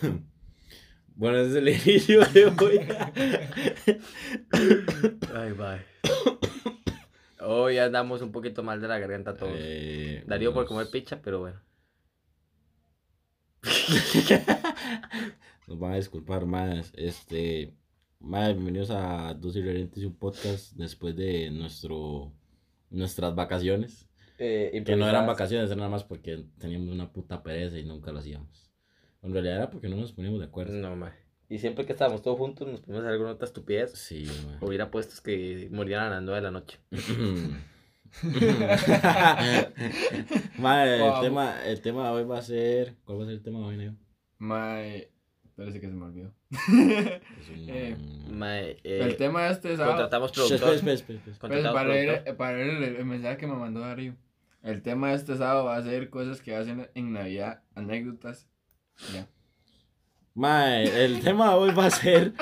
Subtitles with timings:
[1.16, 2.80] Bueno, ese es el inicio de hoy.
[5.34, 5.84] Ay, bye.
[7.46, 9.52] Hoy andamos un poquito mal de la garganta todos.
[9.54, 11.60] Eh, Darío por comer picha, pero bueno.
[15.66, 16.90] Nos van a disculpar más.
[16.96, 17.74] Este.
[18.18, 22.32] Más bienvenidos a Dos Irreverentes y un podcast después de nuestro
[22.88, 24.08] nuestras vacaciones.
[24.38, 28.10] Eh, Que no eran vacaciones, eran nada más porque teníamos una puta pereza y nunca
[28.10, 28.69] lo hacíamos.
[29.22, 30.74] En realidad era porque no nos poníamos de acuerdo.
[30.74, 31.14] No, ma.
[31.48, 33.92] Y siempre que estábamos todos juntos nos poníamos a hacer alguna otra estupidez.
[33.92, 34.58] Sí, man.
[34.60, 36.78] Hubiera puestos que morían a las 9 de la noche.
[40.60, 41.20] El Wow.
[41.22, 42.96] tema, el tema de hoy va a ser.
[43.04, 43.94] ¿Cuál va a ser el tema de hoy, Neo?
[44.38, 45.10] Mae,
[45.56, 46.32] parece que se me olvidó.
[46.50, 47.96] Es un- Eh,
[48.30, 49.92] Mae, el eh, tema de este sábado.
[49.92, 50.74] contratamos Espera, productor.
[50.74, 51.20] espera, espera, espera.
[51.24, 54.16] Pues, Contratamos para leer, para leer el, el mensaje que me mandó Darío.
[54.62, 58.48] El tema de este sábado va a ser cosas que hacen en Navidad, anécdotas.
[59.14, 59.26] Ya.
[60.34, 62.32] Mae, el tema de hoy va a ser.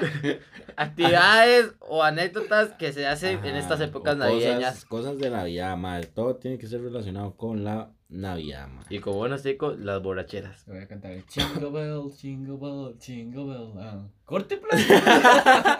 [0.76, 4.84] Actividades o anécdotas que se hacen en Ajá, estas épocas cosas- navideñas.
[4.84, 6.04] Cosas de Navidad, mae.
[6.06, 8.84] Todo tiene que ser relacionado con la Navidad, mae.
[8.90, 10.64] Y como buenos chicos, las borracheras.
[10.66, 13.72] Voy a cantar el Jingle Bell, Jingle Bell, Jingle Bell.
[13.78, 14.06] ah.
[14.24, 14.60] Corte.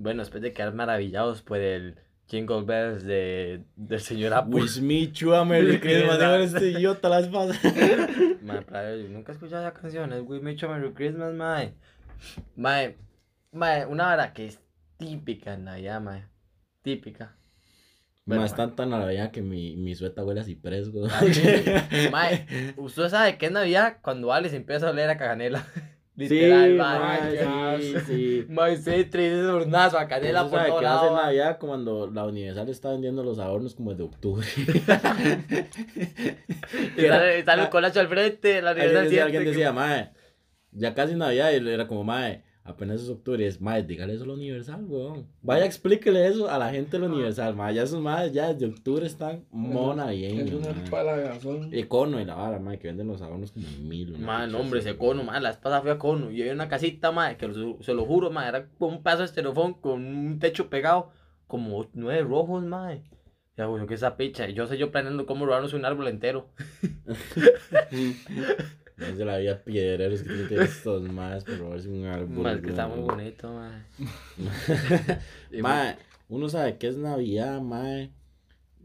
[0.00, 4.54] Bueno, después de quedar maravillados por el Jingle Bells de, del señor Apple.
[4.54, 6.18] Wish me you a Merry Christmas.
[6.18, 7.58] Digo, este idiota las pasa.
[8.42, 11.72] Mae, yo nunca he escuchado esa canción, es Make Merry Christmas, mae.
[12.54, 12.96] Mae,
[13.52, 14.60] mae, una vara que es
[14.98, 16.24] típica en Navidad, mae.
[16.82, 17.34] Típica.
[18.26, 21.10] Bueno, Mae, es tanta Navidad que mi, mi sueta huele a ciprés, güey.
[22.12, 25.66] Mae, usted sabe que es Navidad cuando Alex empieza a oler a canela.
[26.18, 27.44] Sí, Literal, mae.
[27.46, 28.46] mae, sí, sí.
[28.82, 31.14] Sí, tres hornazo a canela Usted por todo hace lado.
[31.14, 31.24] mae.
[31.26, 34.44] Navidad cuando la Universal está vendiendo los adornos como de octubre.
[36.96, 40.10] Y sale, sale el colacho al frente, la universidad decía, alguien decía, mae,
[40.72, 44.24] ya casi Navidad, y era como, mae, apenas es octubre, y es, mae, dígale eso
[44.24, 45.26] a la Universal, weón.
[45.42, 48.66] Vaya, explíquele eso a la gente de la Universal, mae, ya esos mae, ya desde
[48.66, 50.72] octubre están mona Es una
[51.16, 51.70] gasón.
[51.74, 54.16] Y cono y la vara, mae, que venden los adornos como mil.
[54.18, 56.30] Man, picha hombre, ese cono, man, la espada fue a cono.
[56.30, 59.26] Y había una casita, man, que lo- se lo juro, man, era un pedazo de
[59.26, 61.10] estereofón con un techo pegado,
[61.46, 63.02] como nueve rojos, man.
[63.56, 64.48] Ya, güey, que esa picha.
[64.48, 66.48] Yo sé yo planeando cómo robarnos un árbol entero.
[68.98, 72.28] No es de la vida piedreros que tienen estos más por robarse un árbol.
[72.44, 73.52] Man, que está muy bonito,
[75.62, 75.96] Mae,
[76.28, 78.10] uno sabe que es Navidad, mae,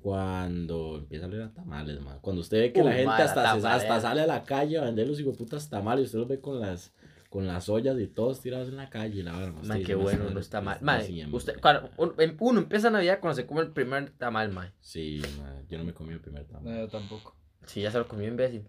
[0.01, 2.19] cuando empieza a leer a tamales, mae.
[2.21, 4.43] Cuando usted ve que Uy, la gente mae, la hasta, se- hasta sale a la
[4.43, 6.93] calle a vender los putas tamales, usted los ve con las
[7.29, 9.63] con las ollas y todos tirados en la calle y la verdad.
[9.63, 10.77] Man, qué bueno, no está mal.
[10.81, 11.01] Man,
[11.31, 14.71] usted, cuando, uno, em- uno empieza Navidad cuando se come el primer tamal, man.
[14.81, 16.63] Sí, mae, yo no me comí el primer tamal.
[16.71, 17.35] No, yo tampoco.
[17.65, 18.67] Sí, ya se lo comió imbécil.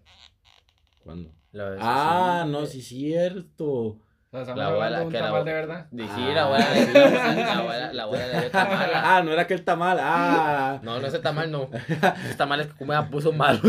[1.05, 1.31] ¿Cuándo?
[1.51, 3.65] La- Ah, sí, no, eh, sí, cierto.
[3.67, 3.99] O
[4.31, 5.87] sea, estamos La abuela, de un que la de verdad.
[5.91, 6.31] Sí, Ah.
[6.33, 8.89] la abuela le dio, la abuela, la abuela le dio tamal.
[8.95, 9.97] Ah, no era aquel tamal.
[10.01, 10.79] Ah.
[10.81, 11.69] No, no ese tamal no.
[12.25, 13.61] Ese tamal es que come a puso malos.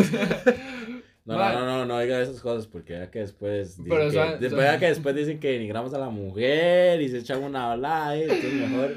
[1.27, 4.17] No, no, no, no, no diga esas cosas porque ya que después dicen Pero que,
[4.17, 7.43] son- después, son- ya que después dicen que denigramos a la mujer y se echan
[7.43, 8.95] una ola, eh, entonces mejor.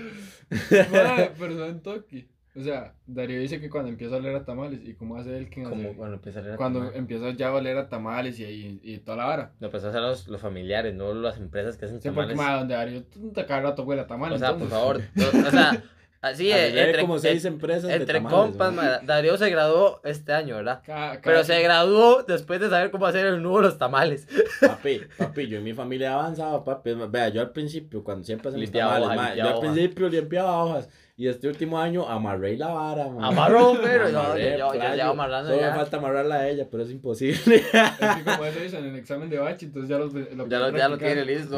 [0.91, 2.29] Mae, pero son toki.
[2.59, 5.49] O sea, Darío dice que cuando empieza a oler a tamales, ¿y cómo hace él
[5.49, 5.93] que sé?
[5.95, 6.95] cuando empieza a leer a Cuando tamal.
[6.95, 9.51] empieza ya a oler a tamales y, y, y toda la vara.
[9.59, 12.37] Lo empezó a hacer los, los familiares, no las empresas que hacen Sí, porque tamales.
[12.37, 14.33] mae, donde Darío tú te cada rato huele a tamal.
[14.33, 14.77] o sea, por entonces.
[14.77, 15.01] favor.
[15.41, 15.83] no, o sea,
[16.21, 20.33] así ve entre, como seis empresas de entre tamales, compas, ma, Darío se graduó este
[20.33, 20.81] año, ¿verdad?
[20.85, 24.27] Ca- Pero se graduó después de saber cómo hacer el nudo de los tamales.
[24.59, 26.91] Papi, papi, yo en mi familia avanzaba, papi.
[27.09, 30.63] Vea, yo al principio, cuando siempre hacemos Limpiaba tamales, hojas, ma, yo al principio limpiaba
[30.63, 30.89] hojas.
[31.19, 33.27] Y este último año amarré la vara, ma.
[33.27, 35.71] Amarró, pero no, Amarré, yo, yo, yo amarrando Solo ya.
[35.71, 37.57] me falta amarrarla a ella, pero es imposible.
[37.57, 40.59] Es que como eso dicen en el examen de bachi, entonces ya, los, lo Ya
[40.59, 41.57] lo, ya lo tiene listo.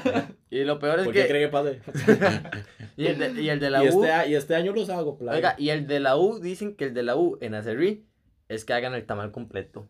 [0.50, 1.28] y lo peor es ¿Por qué que.
[1.28, 1.80] cree que pase?
[2.96, 4.02] Y el de, y el de la y, U.
[4.02, 5.36] este, y este año los hago, playo.
[5.36, 8.06] Oiga, y el de la U, dicen que el de la U en Acerrí
[8.48, 9.88] es que hagan el tamal completo.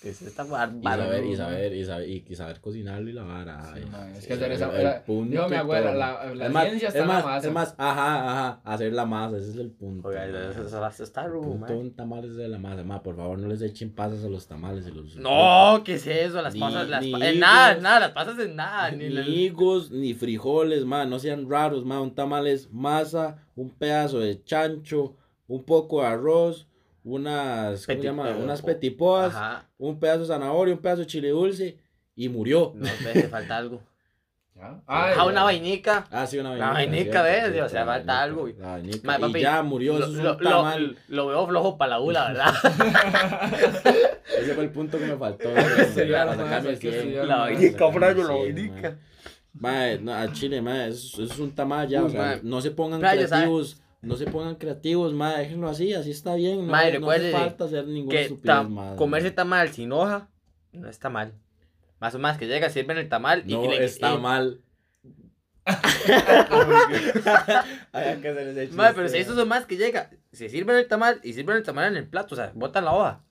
[0.00, 1.02] Que es esta Y bárbaro.
[1.02, 3.62] saber, y saber, y saber, y, y saber cocinarlo y la vara.
[3.66, 5.90] Sí, ay, mae, es que hacer el- esa- el era- punto dijo mi y abuela,
[5.90, 5.98] todo.
[5.98, 7.46] la- la es más, ciencia está es en la más, masa.
[7.48, 10.08] Es más, ajá, ajá, hacer la masa, ese es el punto.
[10.08, 13.38] Oiga, eso, eso, eso está El un tamal es de la masa, ma, por favor
[13.38, 16.40] no les echen pasas a los tamales y los No, ¿qué es eso?
[16.40, 18.90] Las Ni- pasas, las ni pa- en nada, nada, las pasas en nada.
[18.92, 23.36] ni Ni la- higos, ni frijoles, ma, no sean raros, ma, un tamal es masa,
[23.54, 25.16] un pedazo de chancho,
[25.46, 26.68] un poco de arroz,
[27.04, 28.30] unas, ¿cómo se Petit- llama?
[28.30, 29.66] eh, Unas petipoas, Ajá.
[29.78, 31.78] un pedazo de zanahoria, un pedazo de chile dulce
[32.16, 32.72] y murió.
[32.74, 33.80] No, te falta algo.
[34.62, 36.06] Ah, Ah, una vainica.
[36.10, 36.72] Ah, sí, una La vainica.
[36.74, 37.52] vainica, cierto, ¿ves?
[37.52, 38.48] cierto, O sea, la falta vainica, algo.
[38.60, 38.96] La vainica.
[38.98, 40.86] Y papi, ya murió, lo, eso es lo- un tamal.
[41.08, 42.52] lo- lo veo flojo para la bula, ¿verdad?
[44.38, 45.48] Ese fue el punto que me faltó.
[45.48, 46.94] estudiar para más, sacarme hay el que 100.
[47.00, 48.96] estudiar La vainica, Franco, la 100, vainica.
[49.54, 49.98] mae.
[49.98, 52.70] No, a Chile, mae, eso, eso es un tamal ya, Uy, o sea, no se
[52.70, 57.10] pongan creativos, no se pongan creativos, mae, déjenlo así, así está bien, no, Mae, no
[57.10, 58.56] hace falta hacer ninguna Que estupidez
[58.96, 60.28] comerse tamal sin hoja
[60.72, 61.34] no está mal.
[62.00, 64.60] Más o más que llega, sirven el tamal y no y le- está y- mal.
[67.92, 69.20] Hay que hacer ese Mae, chiste, pero si mae.
[69.20, 72.08] estos son más que llega, se sirven el tamal y sirven el tamal en el
[72.08, 73.22] plato, o sea, botan la hoja.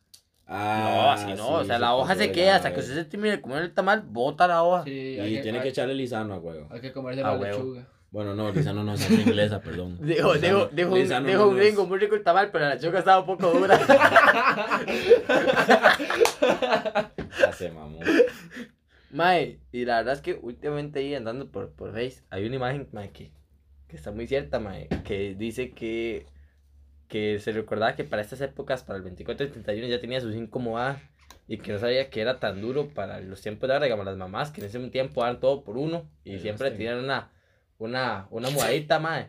[0.51, 3.05] Ah, no, así no, sí, o sea, la hoja se queda hasta que usted se
[3.05, 4.83] termine de comer el tamal, bota la hoja.
[4.83, 6.67] Sí, Y tiene hay, que echarle lisano a huevo.
[6.71, 7.87] hay que comerse Ah, la lechuga.
[8.11, 9.99] Bueno, no, lisano no, es inglesa, perdón.
[10.01, 13.19] Dijo, dijo, dijo, un- dijo un gringo muy rico el tamal, pero la choca estaba
[13.19, 13.79] un poco dura.
[17.39, 17.99] Ya se mamó.
[19.11, 22.87] Mae, y la verdad es que últimamente ahí andando por, por Face, hay una imagen,
[22.91, 23.31] mae, que,
[23.87, 26.27] que está muy cierta, mae, que dice que,
[27.07, 30.21] que se recordaba que para estas épocas, para el 24 y el 31, ya tenía
[30.21, 31.01] sus incómodas
[31.47, 34.17] y que no sabía que era tan duro para los tiempos de ahora, digamos, las
[34.17, 37.31] mamás, que en ese tiempo daban todo por uno y siempre tenían una,
[37.79, 39.27] una, una mudadita, mae.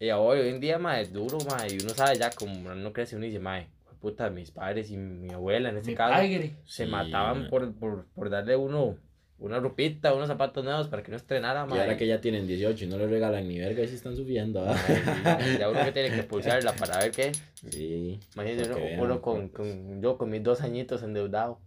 [0.00, 2.92] Y hoy, hoy en día, mae, es duro, mae, y uno sabe ya, como uno
[2.92, 3.66] crece, uno dice, mae,
[4.00, 6.54] puta, mis padres y mi abuela en este Mi caso aire.
[6.64, 8.96] se Sí, mataban por, por, por darle uno
[9.40, 11.80] una ropita, unos zapatos nuevos para que no estrenara, Y mae.
[11.80, 14.64] ahora que ya tienen 18 y no le regalan ni verga, y se están subiendo.
[14.68, 14.76] ¿ah?
[15.24, 17.32] Mae, sí, ya uno que tiene que pulsarla para ver qué.
[17.70, 18.18] Sí.
[18.34, 18.62] Que
[18.96, 21.60] uno, uno con, pues, con, yo con mis dos añitos endeudado.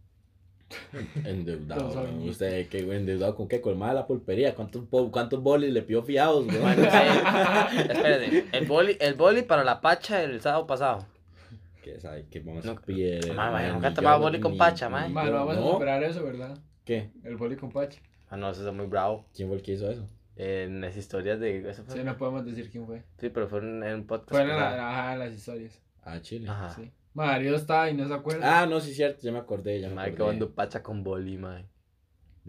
[1.25, 2.07] Endeudado.
[2.23, 3.61] ¿Usted qué, güey, endeudado con qué?
[3.61, 4.53] Colmada la pulpería.
[4.55, 6.59] ¿Cuántos, cuántos bolis le pidió fiados, güey?
[6.59, 7.93] Mae, no sé.
[7.93, 11.05] Espérate, el boli, el boli para la pacha el sábado pasado.
[11.83, 12.25] ¿Qué sabe?
[12.29, 16.03] ¿Qué vamos No, a mae, Ni nunca tomaba boli con pacha, Mano, vamos a superar
[16.03, 16.57] eso, ¿verdad?
[16.85, 17.09] ¿Qué?
[17.23, 17.99] El boli con pacha.
[18.29, 19.25] Ah, no, eso es muy bravo.
[19.35, 20.07] ¿Quién fue el que hizo eso?
[20.37, 21.69] En las historias de.
[21.69, 23.03] Eso fue, Sí, no podemos decir quién fue.
[23.19, 24.31] sí, pero fue en, en un podcast.
[24.31, 25.79] Fue en la, ajá, en las historias.
[26.03, 26.47] Ah, Chile.
[26.49, 26.69] Ajá.
[26.69, 26.89] Sí.
[27.13, 28.61] Mario está y no se acuerda.
[28.61, 30.25] Ah, no, sí, cierto, ya me acordé, ya me Mae, que acordé.
[30.25, 31.67] cuando pacha con boli, mae.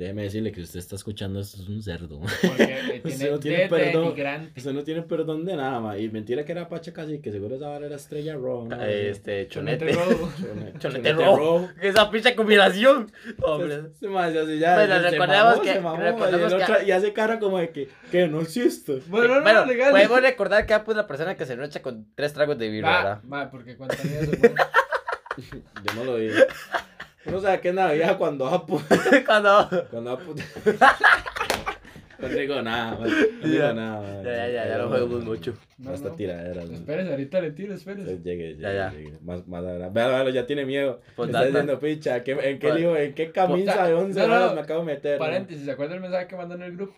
[0.03, 2.19] Déjeme decirle que usted está escuchando esto, es un cerdo.
[2.19, 4.15] Porque le Usted tiene, no tiene de perdón.
[4.57, 5.97] Usted no tiene perdón de nada, ma.
[5.97, 8.75] Y mentira que era Pacha casi, que seguro esa vara era estrella roja.
[8.77, 8.83] ¿no?
[8.85, 10.73] Este, Chonete chonete.
[10.81, 11.69] Chonete rojo.
[11.81, 13.13] Esa pinche combinación.
[13.43, 13.91] Hombre.
[14.01, 14.75] Se me hace así ya.
[14.75, 17.39] Bueno, se recordemos mamó, que- se mamó, recordemos y, el que- otro- y hace cara
[17.39, 19.03] como de que, que no existe.
[19.07, 19.93] Bueno, no, bueno, legal.
[19.93, 22.99] podemos recordar que Apu es la persona que se nocha con tres tragos de birra,
[22.99, 23.23] Ah, ¿verdad?
[23.23, 24.53] ma, porque eso, güey.
[25.85, 26.35] Yo no lo digo.
[27.27, 28.81] Uno sabe que es Navidad cuando Apu.
[29.27, 29.69] Cuando...
[29.91, 30.35] Cuando Apu.
[32.19, 33.73] No digo nada, ma, no digo Ya.
[33.75, 34.01] nada.
[34.01, 34.23] ma.
[34.23, 35.55] Ya, ya, ya, ya lo jugamos mucho.
[35.79, 36.15] No, Basta no.
[36.15, 36.65] tiradera.
[36.65, 36.73] ma.
[36.75, 38.03] Espérese, ahorita le tiro, espérese.
[38.13, 38.91] Entonces, Llegue, llegue, Ya, ya.
[38.93, 39.19] llegue.
[39.23, 39.65] Más, más.
[39.93, 41.01] Véalo, ya tiene miedo.
[41.17, 43.95] Pues Me está diciendo, picha, ¿qué- ¿en qué Pues- lío, en qué camisa Pues, de
[43.95, 45.19] 11 no, no, horas me acabo de meter?
[45.19, 46.95] Paréntesis, ¿se acuerda el mensaje que mandó en el grupo?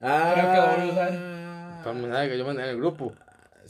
[0.00, 1.82] Ah, Creo que lo voy a usar.
[1.84, 3.12] Para mensaje que yo mandé en el grupo.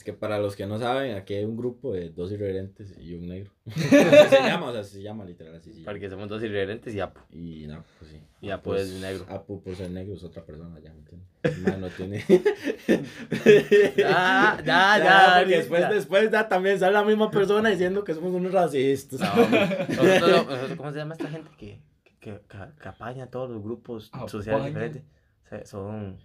[0.02, 3.14] Es que para los que no saben, aquí hay un grupo de dos irreverentes y
[3.14, 3.52] un negro.
[3.66, 5.70] así se llama, o sea, se llama literal así.
[5.84, 7.20] Porque somos dos irreverentes y Apu.
[7.31, 8.20] Y no, pues sí.
[8.40, 9.25] Y Apu es negro.
[9.28, 11.28] Apu por ser negro es otra persona, ya me entiendes.
[11.78, 12.25] No tiene.
[13.96, 15.90] Ya, ya, ya, Porque después, ya.
[15.93, 19.20] después ya también sale la misma persona diciendo que somos unos racistas.
[19.20, 19.60] No, hombre.
[19.88, 21.81] Nosotros- nosotros- ¿Cómo se llama esta gente que,
[22.19, 25.04] que, que, que apaña a todos los grupos sociales diferentes?
[25.46, 26.19] O sea, son,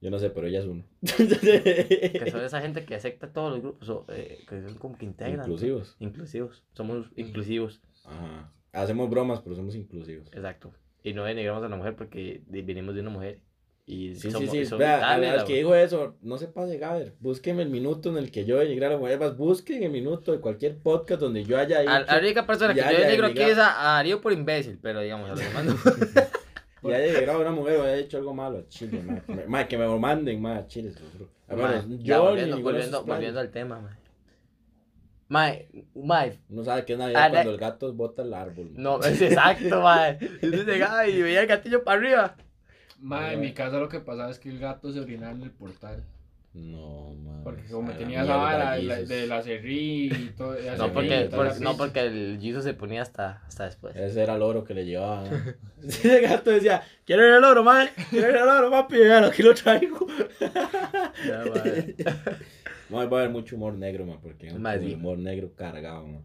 [0.00, 0.84] Yo no sé, pero ella es uno.
[1.02, 5.04] que son esa gente que acepta todos los grupos, o, eh, que son como que
[5.04, 5.40] integran.
[5.40, 5.96] Inclusivos.
[6.00, 6.62] Inclusivos.
[6.72, 8.50] Somos inclusivos, Ajá.
[8.72, 10.28] Hacemos bromas, pero somos inclusivos.
[10.32, 10.72] exacto.
[11.02, 13.40] Y no denigramos a la mujer porque venimos de una mujer.
[13.86, 14.74] Y Sí, somos, sí, sí.
[14.76, 17.14] Vea, al, la- que dijo eso, no se pase, Gaber.
[17.18, 19.18] Búsqueme el minuto en el que yo denigré a la mujer.
[19.18, 21.90] Más busquen el minuto de cualquier podcast donde yo haya ido.
[21.92, 25.00] A- La única persona que yo denigro aquí es a, a Darío por imbécil, pero
[25.00, 25.74] digamos, a los demás no.
[26.82, 29.20] Y haya llegado una mujer o haya hecho algo malo a Chile, ma.
[29.20, 30.92] Que me- ma, que me manden, Chile,
[31.48, 33.94] lo ver, Mae, ya, yo volviendo, ni volviendo, volviendo al tema, mae.
[35.28, 38.70] Mae, mae, Uno sabe que es Navidad cuando el gato bota el árbol.
[38.74, 40.18] no, es exacto, mae.
[40.42, 42.36] Y usted llegaba y veía el gatillo para arriba.
[42.98, 45.50] Ma, en mi casa lo que pasaba es que el gato se orinaba en el
[45.50, 46.02] portal.
[46.52, 47.42] No, ma.
[47.44, 50.56] Porque como la tenía mierda, vara de la, la cerrí y todo.
[50.76, 53.94] No porque, y por- la no porque el Jesus se ponía hasta, hasta después.
[53.96, 54.84] Ese era el oro que le.
[55.88, 57.86] Sí, el gato decía, ¿quieren el oro, ma?
[58.10, 58.96] ¿Quieren el oro, papi?
[58.98, 60.06] Véalo, aquí lo traigo.
[61.26, 61.44] Ya.
[62.90, 64.94] No, va a haber mucho humor negro, ma, porque es un Ma, sí.
[64.94, 66.22] humor negro cargado, ma.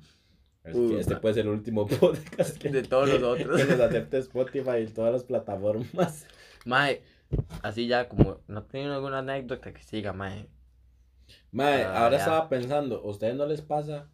[0.63, 3.61] Es Uh, que este puede ser el último podcast que, De todos los otros.
[3.61, 6.25] que nos acepte Spotify y todas las plataformas.
[6.65, 7.03] Mae,
[7.61, 10.47] así ya como no tienen alguna anécdota que siga, mae.
[11.51, 12.23] Mae, Ah, ahora ya.
[12.23, 14.07] estaba pensando, ¿a ustedes no les pasa?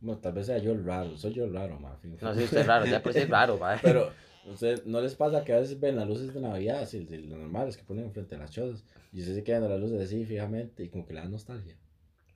[0.00, 1.96] Bueno, tal vez sea yo el raro, soy yo el raro, ma.
[1.96, 2.16] fin.
[2.20, 3.78] No sé, usted es raro, ya sí es raro, mae.
[3.82, 4.10] Pero,
[4.50, 7.38] ¿usted no les pasa que a veces ven las luces de Navidad, así, de las
[7.38, 10.24] normales que ponen frente a las chozas, y ustedes se quedan de las luces así
[10.24, 11.76] fijamente y como que le da nostalgia?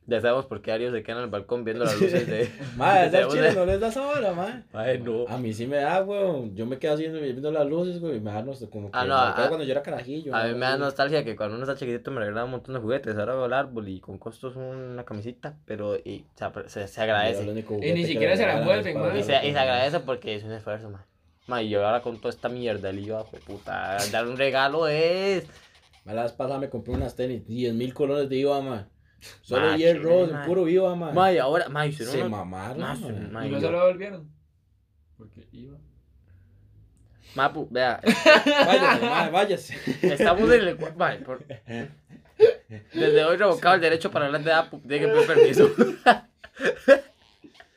[0.06, 2.50] Ya sabemos por qué Ario se queda en el balcón viendo las luces de.
[2.76, 4.62] Ma, de- esas chiles no les da esa hora, ma.
[4.72, 5.26] Mae, no.
[5.28, 6.56] A mí sí me da, weón.
[6.56, 9.04] Yo me quedo así viendo, las luces, güey, y me da nostalgia, como que Ah,
[9.04, 10.34] no, me a- cuando yo era carajillo.
[10.34, 12.80] A mí me da nostalgia que cuando uno está chiquitito me regalaban un montón de
[12.80, 13.16] juguetes.
[13.16, 17.44] Ahora veo el árbol y con costos una camisita, pero y, se, se, se agradece.
[17.44, 19.18] Y ni siquiera se la envuelven, es para ma.
[19.18, 21.02] Y se, y se agradece porque es un esfuerzo, man.
[21.46, 25.46] Ma, y yo ahora con toda esta mierda, el IVA, puta, dar un regalo es.
[26.04, 28.88] Ma, La vez pasada me compré unas tenis, 10 mil colones de IVA, ma.
[29.42, 30.44] Solo Ma, 10 chile, rolls, ma.
[30.46, 31.12] puro IVA, ma.
[31.12, 33.08] Ma, y ahora, ma, y si se uno- mamaron, ma, ma.
[33.30, 34.30] ma, Y no se lo devolvieron.
[35.18, 35.76] Porque iba.
[37.34, 38.00] ma, pu- vea,
[38.66, 39.74] Váyase, ma, váyase.
[40.02, 40.78] estamos en el.
[40.78, 41.44] cua- ma, por-
[42.94, 45.70] Desde hoy revocado el derecho para hablar de Apu, tiene que pedir permiso.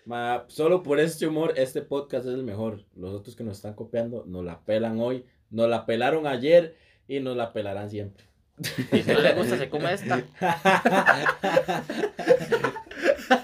[0.05, 2.83] Ma, solo por este humor, este podcast es el mejor.
[2.95, 6.75] Los otros que nos están copiando nos la pelan hoy, nos la pelaron ayer
[7.07, 8.25] y nos la pelarán siempre.
[8.91, 10.23] Y si no le gusta, se come esta.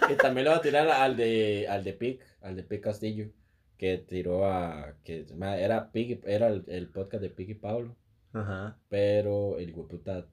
[0.09, 3.29] Y también le voy a tirar al de al de Pic, al de Pic Castillo,
[3.77, 5.25] que tiró a que
[5.57, 7.95] era Pic, era el, el podcast de Pic y Pablo,
[8.33, 8.77] Ajá.
[8.89, 10.27] pero el puta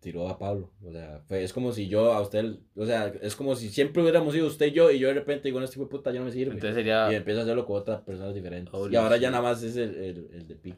[0.00, 3.34] tiró a Pablo, o sea, fue, es como si yo a usted, o sea, es
[3.36, 5.78] como si siempre hubiéramos sido usted y yo y yo de repente digo, no, este
[5.86, 6.52] puta ya no me sirve.
[6.52, 7.10] Entonces sería.
[7.10, 8.74] Y empiezo a hacerlo con otras personas diferentes.
[8.90, 10.76] Y ahora ya nada más es el, el, el de Pic.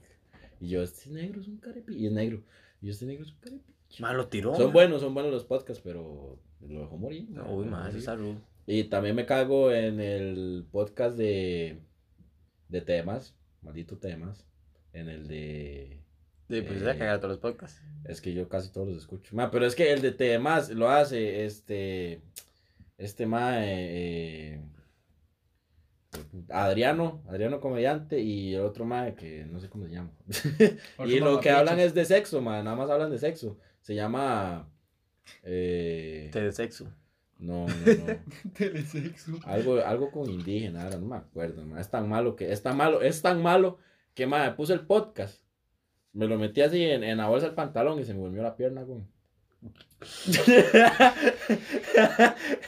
[0.60, 1.96] Y yo, este negro es un carepi.
[1.96, 2.42] Y es negro.
[2.82, 3.72] Y este negro es un carepi.
[3.98, 4.54] Ma, lo tiró.
[4.56, 7.26] Son buenos, son buenos los podcasts, pero lo dejó morir.
[7.30, 7.96] No, Uy, morir.
[7.96, 8.34] es salud.
[8.66, 11.78] Y también me cago en el podcast de,
[12.68, 14.44] de temas, maldito temas.
[14.92, 16.00] En el de.
[16.48, 17.82] Sí, pues Eh, se va a cagar todos los podcasts.
[18.04, 19.34] Es que yo casi todos los escucho.
[19.36, 22.20] Ma, pero es que el de temas lo hace este.
[22.98, 23.58] Este ma.
[23.64, 24.60] eh,
[26.50, 30.10] Adriano, Adriano comediante y el otro ma que no sé cómo se llama.
[31.06, 33.58] y lo que hablan es de sexo, ma, nada más hablan de sexo.
[33.80, 34.68] Se llama.
[35.42, 36.92] Eh, De sexo.
[37.38, 38.52] no, no, no.
[38.54, 39.32] Telesexo.
[39.44, 41.80] Algo, algo con indígena, ahora no me acuerdo, ma.
[41.80, 43.78] Es tan malo que, es tan malo, es tan malo
[44.14, 45.42] que ma, puse el podcast.
[46.12, 48.56] Me lo metí así en, en la bolsa del pantalón y se me durmió la
[48.56, 49.02] pierna, güey.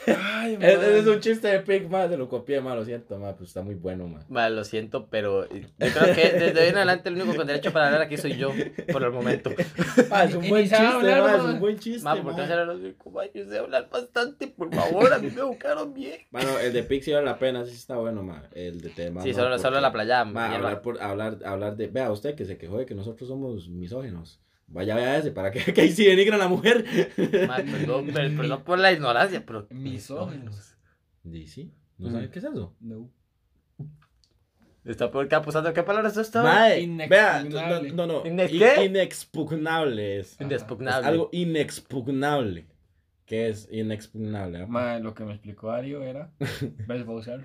[0.07, 3.35] Ay, Es, es un chiste de Pig, ma, se lo copié, ma, lo siento, ma,
[3.35, 4.25] pues está muy bueno, ma.
[4.29, 7.71] Ma, lo siento, pero yo creo que desde hoy en adelante el único con derecho
[7.71, 8.51] para hablar aquí soy yo,
[8.91, 9.51] por el momento.
[10.09, 11.53] Ma, es un buen chiste, hablar, ma, es ma.
[11.53, 12.23] un buen chiste, Ma, ma.
[12.23, 14.47] ¿por qué hacer los como yo sé hablar bastante?
[14.47, 16.19] Por favor, a mí me buscaron bien.
[16.31, 18.43] Bueno, el de Pig sí vale la pena, sí está bueno, ma.
[18.53, 19.21] El de tema.
[19.21, 20.19] Sí, no, solo, solo porque- la playa.
[20.21, 21.87] Hablar, por, hablar, hablar de.
[21.87, 24.39] Vea, usted que se quejó de que nosotros somos misógenos.
[24.71, 26.85] Vaya, vea ese, para que, que ahí sí denigran a la mujer.
[27.15, 29.67] Perdón, per- perdón por la ignorancia, pero.
[29.71, 30.75] Misógenos.
[31.23, 31.73] ¿Y sí?
[31.97, 32.11] ¿No Mm.
[32.13, 32.75] saben qué es eso?
[32.79, 33.09] No.
[34.85, 35.73] Está que apostando.
[35.73, 36.41] ¿Qué palabras es esto?
[36.41, 37.91] Mae, vea, Inexpugnable.
[37.91, 38.25] no, no, no.
[38.25, 38.85] ¿Ine- in- qué?
[38.85, 40.33] Inexpugnable es.
[40.33, 41.07] Es Inexpugnable.
[41.07, 42.65] algo inexpugnable.
[43.25, 44.61] ¿Qué es inexpugnable?
[44.61, 44.65] ah?
[44.67, 46.31] Ma, lo que me explicó Ario era.
[46.87, 47.41] ¿Ves, usar?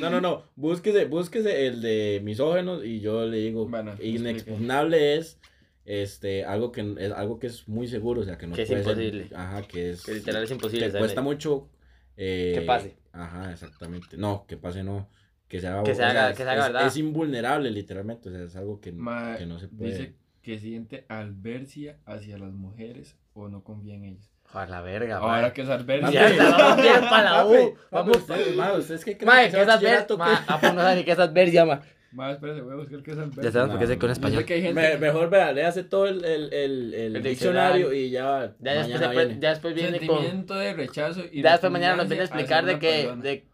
[0.00, 0.42] No, no, no.
[0.56, 4.18] Búsquese, búsquese el de misógenos y yo le digo Bueno, explique.
[4.18, 5.38] inexpugnable es
[5.86, 8.68] este algo que es algo que es muy seguro, o sea, que no Que es
[8.68, 9.28] ser- imposible.
[9.34, 10.86] ajá, que es Que literal es imposible.
[10.86, 11.00] que ¿sabes?
[11.02, 11.68] cuesta mucho
[12.16, 12.96] eh, Que pase.
[13.12, 14.16] Ajá, exactamente.
[14.16, 15.08] No, que pase no.
[15.48, 16.86] Que se haga, Que se o sea, que se haga es- verdad.
[16.88, 18.28] es invulnerable, literalmente.
[18.28, 19.90] O sea, es algo que, Ma, que no se puede.
[19.90, 24.30] dice que siente albercia hacia las mujeres o no confía en ellas.
[24.52, 26.10] A la verga, Ahora que es albercia.
[26.10, 27.74] Ya está, vamos bien para la U.
[27.90, 28.16] Vamos.
[28.16, 30.52] ustedes, ma, ustedes qué creen Mae, que ¿qué es Ma, qué?
[30.52, 31.82] Apu no sabe ni qué es adversia, ma.
[32.12, 33.42] Ma, espérate, voy a buscar qué es albercia.
[33.42, 34.08] Ya sabes por qué sé con.
[34.08, 34.38] Yo español.
[34.40, 34.80] sé que hay gente.
[34.80, 37.92] Me- mejor vea, le hace todo el, el, el, el El diccionario diccionario.
[37.92, 39.40] y ya, Ya después, mañana viene.
[39.40, 40.16] ya después viene con.
[40.18, 42.88] Sentimiento de rechazo y Ya después mañana nos viene a repugnancia explicar de que.
[43.12, 43.22] una persona.
[43.22, 43.44] De...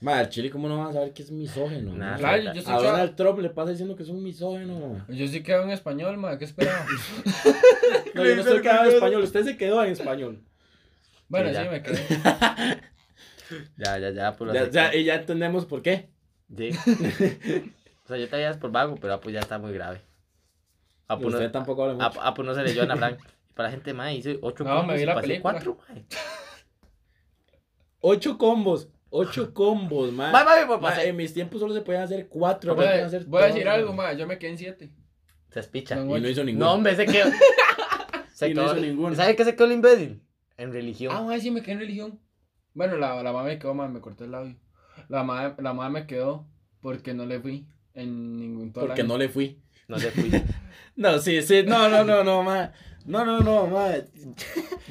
[0.00, 1.92] Ma, el chile, ¿cómo no van a saber que es misógeno?
[1.94, 2.16] Nah, ma?
[2.18, 5.04] Claro, yo, yo sé A que- Donald Trump le pasa diciendo que es un misógeno.
[5.08, 6.86] Yo sí quedo en español, ma, ¿qué esperaba?
[8.14, 10.40] No, yo no estoy quedado en español, usted se quedó en español.
[11.28, 11.70] bueno, Sí, sí, ya.
[11.70, 11.98] me quedé.
[13.76, 16.08] Ya, ya, ya, por Ya, ya, y ya entendemos por qué.
[16.56, 16.70] Sí.
[18.04, 20.02] o sea, yo todavía es por vago, pero Apu ya está muy grave.
[21.08, 22.20] Apu no, usted tampoco habla mucho.
[22.22, 23.18] Apu, no se leyó a Ana Frank.
[23.54, 25.52] Para la gente, más hice 8 No, me vi la pasé película.
[25.54, 26.04] 4, mae.
[28.00, 28.88] Ocho combos.
[29.10, 30.30] Ocho combos, ma.
[30.32, 31.08] Pues, Ma, pasé.
[31.08, 32.74] en mis tiempos solo se podían hacer cuatro.
[32.74, 34.04] Voy a, pueden hacer voy a decir algo, ma.
[34.04, 34.90] ma, yo me quedé en siete.
[35.50, 36.00] Se espicha.
[36.02, 36.64] Y no hizo ninguno.
[36.66, 37.30] No, hombre, se quedó.
[38.32, 39.14] se Y no quedó- hizo ninguno.
[39.14, 40.22] ¿Sabe qué se quedó el imbécil?
[40.56, 41.14] En religión.
[41.14, 42.20] Ah, ma, sí, me quedé en religión.
[42.72, 44.56] Bueno, la, la mamá me quedó, ma, me cortó el labio.
[45.08, 46.46] La mamá, la mamá me quedó
[46.80, 49.58] porque no le fui en ningún todo Porque no le fui.
[49.88, 50.30] No se fui.
[50.94, 52.70] No, sí, sí, no, no, no, no, ma.
[53.06, 54.04] No, no, no, madre.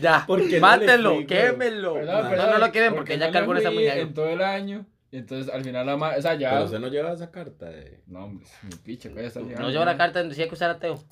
[0.01, 1.93] Ya, Porque no le mátenlo, fui, quémelo.
[1.93, 4.01] Perdón, No, perdón, no lo quieren porque porque ya no le muy fui negro.
[4.01, 4.85] En todo el año.
[5.13, 6.13] Y entonces al final la ma...
[6.17, 6.51] O sea, ya.
[6.51, 7.99] Pero usted no lleva esa carta de.
[8.07, 9.63] No, hombre, mi picha, que ya está llegando.
[9.63, 11.03] No llevo la carta decía que usted era ateo.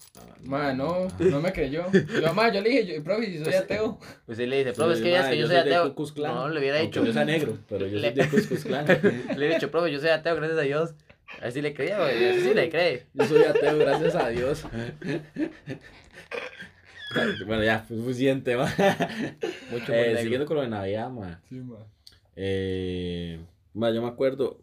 [0.46, 1.84] Ma, no, no me creyó.
[1.92, 4.00] Yo, ma, yo le dije, yo, profe, si soy ateo.
[4.26, 5.94] Usted le dice, profe, es que ya es Madre, que yo soy ateo.
[6.34, 7.04] No, le hubiera dicho.
[7.04, 8.86] Yo sea negro, pero yo soy Le- de Ku Klux Klan.
[9.38, 10.94] Le he dicho, profe, yo soy ateo, gracias a Dios.
[11.42, 12.26] Así le creía, güey.
[12.30, 13.06] Así sí le cree.
[13.14, 14.64] Yo soy ateo, gracias a Dios.
[17.46, 18.66] bueno, ya, fue suficiente, ma.
[19.72, 21.42] Mucho Eh, siguiendo con lo de Navidad, ma.
[21.50, 21.78] Sí, ma.
[22.36, 23.40] Eh,
[23.80, 24.62] ma, yo me acuerdo,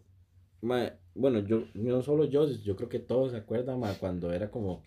[0.61, 4.49] ma, bueno, yo, no solo yo, yo creo que todos se acuerdan, ma, cuando era
[4.49, 4.83] como,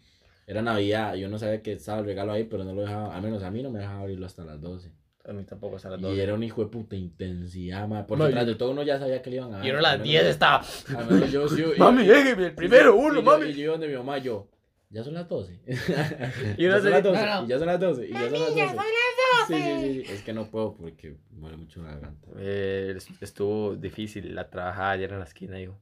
[0.46, 3.22] era Navidad, yo no sabía que estaba el regalo ahí, pero no lo dejaba, al
[3.22, 4.90] menos a mí no me dejaba abrirlo hasta las 12.
[5.26, 6.22] A mí tampoco hasta las Y 12.
[6.22, 9.30] era un hijo de puta intensidad, ma, tras yo- de todo uno ya sabía que
[9.30, 9.66] le iban a dar.
[9.66, 10.64] Y uno a las menos 10 yo- estaba.
[11.30, 11.62] yo sí.
[11.76, 13.46] y- Mami, déjeme, el primero, y- uno, y yo- mami.
[13.50, 14.49] Y yo donde mi mamá, yo,
[14.90, 15.61] ya son las 12.
[16.59, 17.44] Y uno ya son las 12, No, no.
[17.44, 18.56] y ya son las 12, y ya son las 12.
[18.56, 18.87] ya son las
[19.47, 22.28] Sí, sí, sí, sí, es que no puedo porque muere mucho la garganta.
[22.37, 25.80] Eh, estuvo difícil la trabajada ayer en la esquina, digo.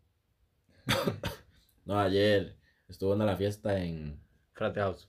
[1.85, 2.55] No, ayer
[2.87, 4.21] estuvo en la fiesta en,
[4.53, 5.09] Frate House.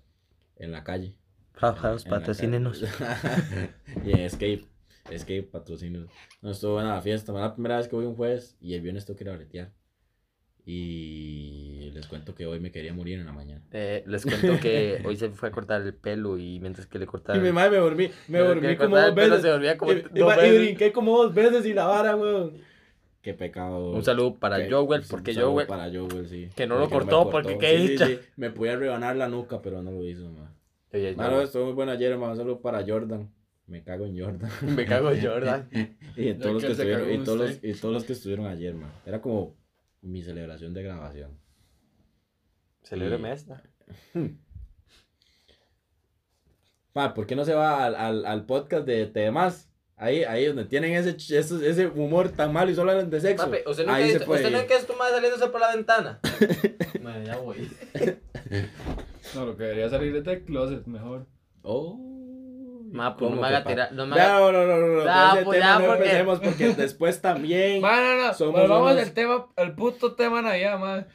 [0.55, 1.13] en la calle.
[1.51, 2.81] Frate House, patrocínenos.
[4.05, 4.63] y en Escape.
[5.09, 6.09] Escape patrocínenos.
[6.41, 7.33] No, estuvo en la fiesta.
[7.33, 9.35] Fue la primera vez que voy un jueves y el viernes tengo que ir a
[9.35, 9.73] bretear.
[10.65, 13.61] Y les cuento que hoy me quería morir en la mañana.
[13.71, 17.05] Eh, les cuento que hoy se fue a cortar el pelo y mientras que le
[17.05, 19.41] cortaba Y mi madre me dormí, me dormí como dos veces.
[19.41, 20.59] se dormía como Y, dos y veces.
[20.61, 22.53] brinqué como dos veces y la vara, weón.
[23.21, 23.91] Qué pecado.
[23.91, 26.49] Un saludo para Que- Joel, sí, porque Joel- Para Joel, sí.
[26.55, 28.07] que no lo cortó, porque qué Sí, dicha.
[28.07, 28.19] sí.
[28.37, 30.53] Me podía rebanar la nuca, pero no lo hizo, man.
[30.93, 32.31] Oye, Mano, estuvo muy bueno ayer, man.
[32.31, 33.29] Un saludo para Jordan.
[33.67, 34.49] Me cago en Jordan.
[34.75, 35.69] me cago en Jordan.
[36.15, 38.73] y en todos los que estuvieron, y todos los, y todos los que estuvieron ayer,
[38.73, 38.89] man.
[39.05, 39.53] Era como
[40.01, 41.39] mi celebración de grabación.
[42.83, 43.63] Celébreme esta.
[46.93, 49.69] Pa, ¿por qué no se va al, al, al podcast de Temas?
[49.95, 53.45] Ahí, ahí donde tienen ese, ese, ese humor tan malo y solo hablan de sexo.
[53.45, 54.67] Papi, ¿usted no ahí que se puede usted no ir.
[54.67, 56.19] que esto más saliéndose por la ventana?
[57.01, 57.69] Bueno, ya voy.
[59.35, 61.27] No, lo que debería salir es del closet, mejor.
[61.61, 61.99] Oh.
[62.91, 64.39] Ma, pues no ¿cómo me haga tirar, no me haga...
[64.39, 65.03] No, no, no, no, no.
[65.03, 67.81] Con ese pues, tema ya, no porque- empecemos porque después también.
[67.81, 71.05] Ma, no, no, Somos volvamos unos- al tema, al puto tema Navidad, ma.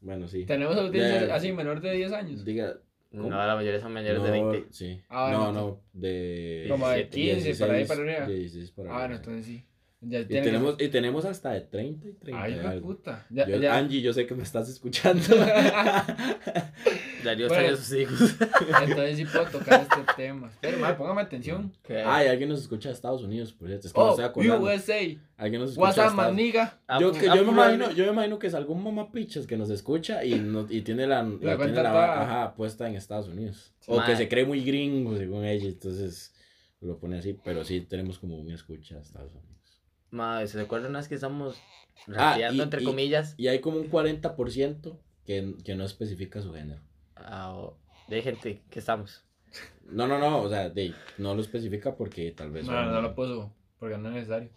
[0.00, 0.44] Bueno, sí.
[0.46, 2.44] Tenemos audiencias así, menor de 10 años.
[2.44, 2.74] Diga.
[3.12, 4.72] No, la mayoría son mayores de no, 20.
[4.72, 5.00] Sí.
[5.10, 5.52] Ah, no, bueno.
[5.52, 6.66] no, de.
[6.68, 8.26] Como de 17, 15, por ahí para arriba.
[8.26, 9.20] 16 para Ah, arriba, bueno, sí.
[9.20, 9.66] entonces sí.
[10.04, 12.42] Ya Y tiene- tenemos, y tenemos hasta de 30 y 30.
[12.42, 13.24] Ay, la puta.
[13.30, 13.76] Ya, Yo- ya.
[13.76, 15.22] Angie, yo sé que me estás escuchando.
[17.24, 17.68] Darío Bueno.
[17.68, 18.20] extraña a sus hijos.
[18.82, 20.50] Entonces sí puedo tocar este tema.
[20.60, 21.72] Pero, ma, póngame atención.
[22.04, 23.86] Ay, alguien nos escucha de Estados Unidos, por cierto.
[23.86, 24.66] Es que no Oh, estoy acordando.
[24.66, 25.18] USA.
[25.36, 26.80] Alguien nos escucha WhatsApp, Estados- maniga.
[27.00, 30.24] Yo, que, yo, me imagino, yo me imagino que es algún mamapichas que nos escucha
[30.24, 32.22] y, no, y tiene la, la, tiene la toda.
[32.22, 33.72] ajá, puesta en Estados Unidos.
[33.86, 36.34] O que se cree muy gringo, según ella, entonces
[36.80, 37.38] lo pone así.
[37.44, 39.51] Pero sí tenemos como un escucha de Estados Unidos.
[40.12, 41.60] Madre, ¿se acuerdan una vez que estamos
[42.08, 43.34] Ah, rapeando y- entre y- comillas?
[43.38, 46.80] Y hay como un 40% que, que no especifica su género.
[47.16, 49.24] Ah, o- de gente que estamos.
[49.86, 52.92] No, no, no, o sea, de, no lo especifica porque tal vez No, son...
[52.92, 53.52] no lo puso.
[53.78, 54.50] Porque no es necesario.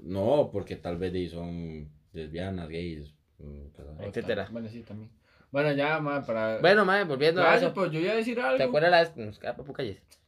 [0.00, 3.66] No, porque tal vez de, son lesbianas, gays, mm,
[4.02, 4.48] Etcétera.
[4.50, 5.10] Bueno, sí, también.
[5.50, 6.58] Bueno, ya, ma, para.
[6.58, 7.72] Bueno, madre, volviendo a eso.
[7.74, 8.56] pues yo iba a decir algo.
[8.56, 9.16] ¿Te acuerdas la vez?
[9.16, 9.56] Nos queda.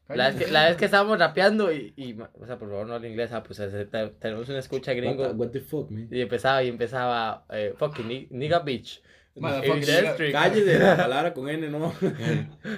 [0.08, 2.94] La vez, que, la vez que estábamos rapeando y, y, o sea, por favor no
[2.94, 3.58] habla inglés, ah, pues
[4.18, 6.08] tenemos una escucha What, gringo the- what the fuck, man?
[6.10, 9.02] y empezaba y empezaba eh, fucking ni- nigga bitch.
[10.32, 11.92] Cállese la palabra con N, no.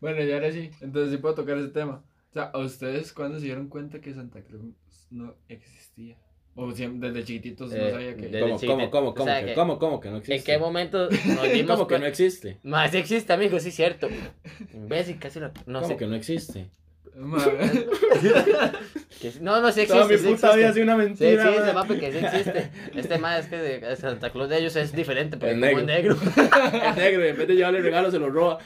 [0.00, 0.70] Bueno, y ahora sí.
[0.80, 2.04] Entonces sí puedo tocar ese tema.
[2.30, 4.62] O sea, ¿a ustedes cuándo se dieron cuenta que Santa Claus
[5.10, 6.18] no existía?
[6.58, 8.40] O siempre desde chiquititos no Eh, sabía que.
[8.40, 10.34] ¿Cómo, cómo, cómo, o cómo, sea que, que- cómo, cómo que no existe?
[10.36, 11.10] ¿En qué momento nos
[11.52, 12.58] dimos ¿Cómo que no existe?
[12.62, 14.08] Más existe, amigo, sí es cierto.
[14.74, 15.48] Imbécil, casi lo...
[15.66, 15.96] No ¿Cómo sé.
[15.98, 16.70] que no existe?
[19.20, 19.94] Que sí- no, no, sí existe.
[19.94, 20.72] Toda mi sí puta vida ha existe.
[20.74, 21.48] sido una Sí mentira.
[21.48, 21.82] existe, ma.
[21.82, 22.70] papi, que sí existe.
[22.94, 25.84] Este más es que de Santa Claus de ellos es diferente, porque Es como es
[25.86, 26.14] negro.
[26.14, 28.58] Es negro y en vez de llevarle regalos se lo roba.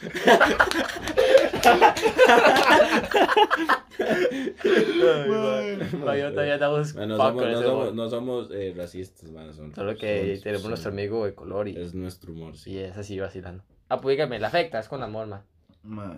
[6.06, 9.52] Ay, yo todavía estamos Bueno, fuck somos- no ese somos, no somos eh, racistas, mano.
[9.52, 12.72] son- Solo que tenemos son- nuestro amigo de color y, Es nuestro humor, sí.
[12.72, 13.62] y es así vacilando.
[13.88, 15.42] Ah, pues dígame, la afecta, es con amor, man.
[15.82, 16.16] ma.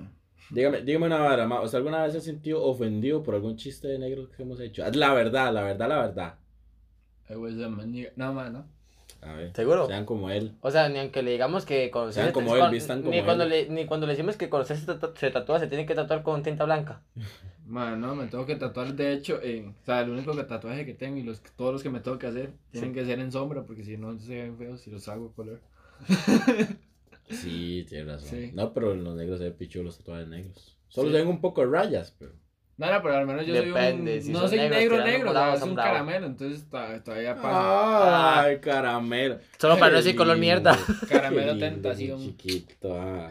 [0.50, 1.62] Dígame, dígame una vara, ma.
[1.62, 4.85] ¿Usted alguna vez se ha sentido ofendido por algún chiste de negro que hemos hecho?
[4.92, 6.35] La verdad, la verdad, la verdad.
[7.28, 8.11] Esa maniga.
[8.16, 8.66] No, ma, no.
[9.22, 9.52] A ver.
[9.55, 9.87] ¿Seguro?
[9.87, 10.57] Sean como él.
[10.61, 13.18] O sea, ni aunque le digamos que conocer Sean como es él, vistan como ni
[13.18, 13.24] él.
[13.24, 15.94] cuando le Ni cuando le decimos que conocer se, tatu- se tatúa, se tiene que
[15.94, 17.02] tatuar con tinta blanca.
[17.64, 18.92] Ma, no, me tengo que tatuar.
[18.94, 21.83] De hecho, en, o sea, el único que tatuaje que tengo y los, todos los
[21.83, 24.59] que me tengo que hacer tienen que ser en sombra porque si no se ven
[24.59, 25.61] feos si los hago color.
[27.33, 28.29] Sí, tienes razón.
[28.29, 28.51] Sí.
[28.55, 30.77] No, pero los negros se ven pichudos los tatuajes negros.
[30.88, 32.33] Solo se ven un poco de rayas, pero.
[32.79, 34.25] No, no, pero al menos yo Depende, soy un...
[34.25, 35.92] si no soy negros, negro negro, por o sea, abajo es son un bravos.
[35.92, 36.66] caramelo, entonces
[37.05, 38.40] todavía pasa.
[38.42, 39.38] Ay, caramelo.
[39.59, 40.77] Solo para no decir color mierda.
[41.09, 42.18] Caramelo tentación.
[42.21, 43.29] Chiquito, ah.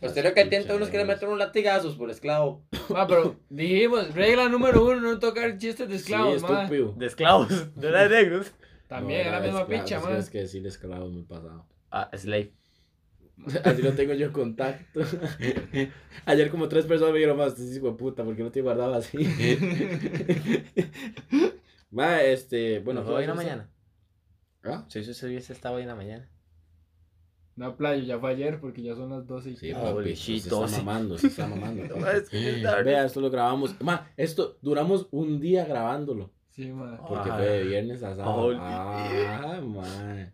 [0.00, 2.62] Usted lo que tienta unos que le meten unos latigazos por esclavo.
[2.90, 6.62] Ma, pero dijimos, regla número uno, no tocar chistes de esclavos, sí, ma.
[6.62, 6.92] estúpido.
[6.96, 8.52] De esclavos, no era de negros.
[8.86, 10.08] También, No, era la misma esclavo, picha, es ma.
[10.10, 11.66] que- Es que decir esclavo es muy pasado.
[11.90, 12.52] Ah, slave.
[13.64, 15.00] Así no tengo yo contacto.
[16.26, 18.62] Ayer como tres personas me dijeron, más, este hijo de puta, ¿por qué no te
[18.62, 19.18] guardaba así?
[21.90, 23.70] Ma, este, bueno, fue hoy en la ¿cómo se mañana.
[24.64, 24.84] ¿Ah?
[24.88, 26.28] Si eso se hubiese estado hoy en la mañana.
[27.56, 30.16] No, playo, ya fue ayer porque ya son las 12 y Sí, Ah, papi, holy
[30.16, 31.84] se está mamando, se está mamando.
[31.96, 32.82] No, es que es tarde.
[32.82, 33.80] Vea, esto lo grabamos.
[33.80, 36.32] Ma, esto, duramos un día grabándolo.
[36.50, 36.96] Sí, ma.
[37.06, 37.36] Porque Ah.
[37.36, 38.56] fue de viernes a sábado.
[38.58, 40.32] Ah, ma.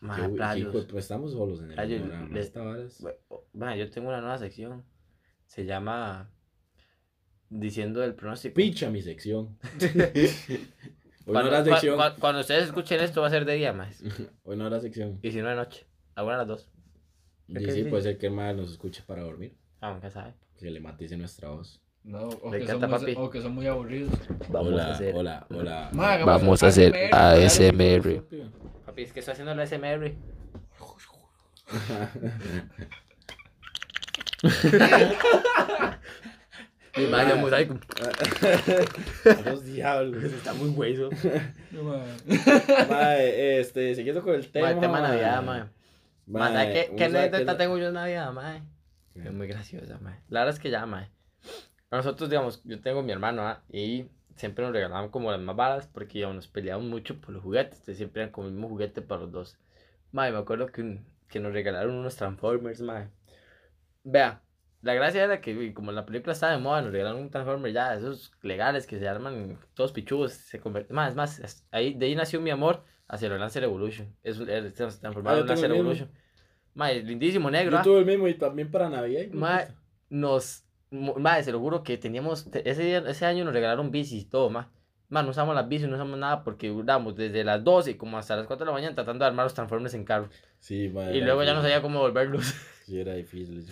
[0.00, 0.68] Qué Ma, bu- playos.
[0.68, 2.38] hijo de- pues estamos solos en el Playos, programa.
[2.38, 3.04] es-
[3.52, 4.84] Bueno, yo tengo una nueva sección.
[5.46, 6.30] Se llama
[7.50, 8.54] Diciendo el pronóstico.
[8.54, 9.58] Picha mi sección.
[11.26, 11.98] Hoy Cuando, sección.
[11.98, 14.02] cua- cuando ustedes escuchen esto va a ser de día, más.
[14.44, 15.18] Hoy no era sección.
[15.22, 15.86] Y si no de noche.
[16.14, 16.70] Alguna de las dos.
[17.48, 17.84] Y sí, sí.
[17.84, 19.56] puede ser que el mal nos escuche para dormir.
[19.80, 20.34] Ah, nunca sabe.
[20.58, 21.80] Que le matice nuestra voz.
[22.04, 23.14] No, o que, encanta, son muy, papi.
[23.18, 24.12] o que son muy aburridos.
[24.48, 25.14] Vamos hola, a hacer.
[25.14, 25.90] hola, hola.
[25.92, 28.22] Ma, Vamos a hacer ASMR.
[28.24, 28.24] ASMR.
[28.86, 30.14] Papi, es que estoy haciendo la SMR.
[36.96, 37.78] Y vaya mosaico.
[39.44, 40.24] Los diablos.
[40.24, 41.10] Está muy hueso.
[41.70, 42.04] No, ma.
[42.88, 44.70] Mae, este, siguiendo con el tema.
[44.70, 45.60] El tema de Navidad, mae.
[45.60, 45.70] Mae,
[46.26, 48.62] Ma, ¿sabes qué, qué anécdota tengo yo en Navidad, mae?
[49.14, 50.16] Es muy graciosa, mae.
[50.28, 50.86] La verdad es que ya,
[51.90, 51.98] mae.
[51.98, 53.62] Nosotros, digamos, yo tengo mi hermano, ¿ah?
[53.72, 57.42] Y siempre nos regalaban como las más balas porque digamos, nos peleábamos mucho por los
[57.42, 57.74] juguetes.
[57.78, 59.58] Entonces siempre eran como el mismo juguete para los dos.
[60.12, 63.08] Mae, me acuerdo que, un- que nos regalaron unos Transformers, mae.
[64.04, 64.42] Vea,
[64.82, 67.94] la gracia era que como la película estaba de moda, nos regalaron un Transformer ya,
[67.94, 70.94] esos legales que se arman todos pichudos, se convierten.
[70.94, 74.14] Más, más, ahí, de ahí nació mi amor hacia el Lancer Evolution.
[74.22, 75.70] Es, es, se transformaron Ah, en Lancer.
[75.72, 76.10] Evolution.
[76.74, 77.72] Mae, lindísimo negro.
[77.72, 77.82] Yo ah.
[77.82, 79.22] tuve el mismo y también para Navidad.
[79.32, 79.74] puta.
[80.10, 80.64] nos.
[80.90, 82.50] Mae, se lo juro que teníamos.
[82.50, 84.66] te- Ese, día- ese año nos regalaron bicis y todo, mae.
[85.10, 88.36] Mae, no usamos las bicis, no usamos nada porque duramos desde las 12 como hasta
[88.36, 90.28] las 4 de la mañana tratando de armar los Transformers en carro.
[90.58, 92.54] Sí, mae, Y luego ya no sabía cómo volverlos.
[92.88, 93.66] Sí, era difícil.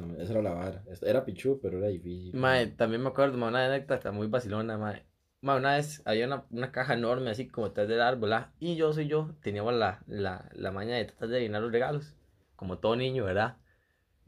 [0.00, 0.22] madre.
[0.22, 0.84] Esa era la vara.
[1.02, 2.32] Era pichu, pero era difícil.
[2.34, 5.04] Mae, también me acuerdo, mae, una anécdota muy vacilona, mae.
[5.40, 8.52] Mae, una vez había una, una caja enorme así como detrás del árbol, ¿ah?
[8.60, 12.14] Y yo soy yo, teníamos la, la, la maña de tratar de adivinar los regalos.
[12.54, 13.56] Como todo niño, ¿verdad?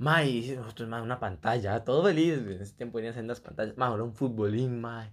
[0.02, 2.38] Mae, y nosotros, mae, una pantalla, todo feliz.
[2.38, 3.76] En ese tiempo venían haciendo las pantallas.
[3.76, 5.12] Mae, un futbolín, mae.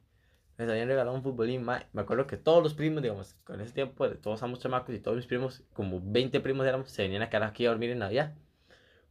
[0.58, 1.86] Les habían regalado un futbolín, mae.
[1.94, 5.18] Me acuerdo que todos los primos, digamos, con ese tiempo, todos somos chamacos y todos
[5.18, 8.34] mis primos, como 20 primos éramos, se venían a quedar aquí a dormir en Navidad.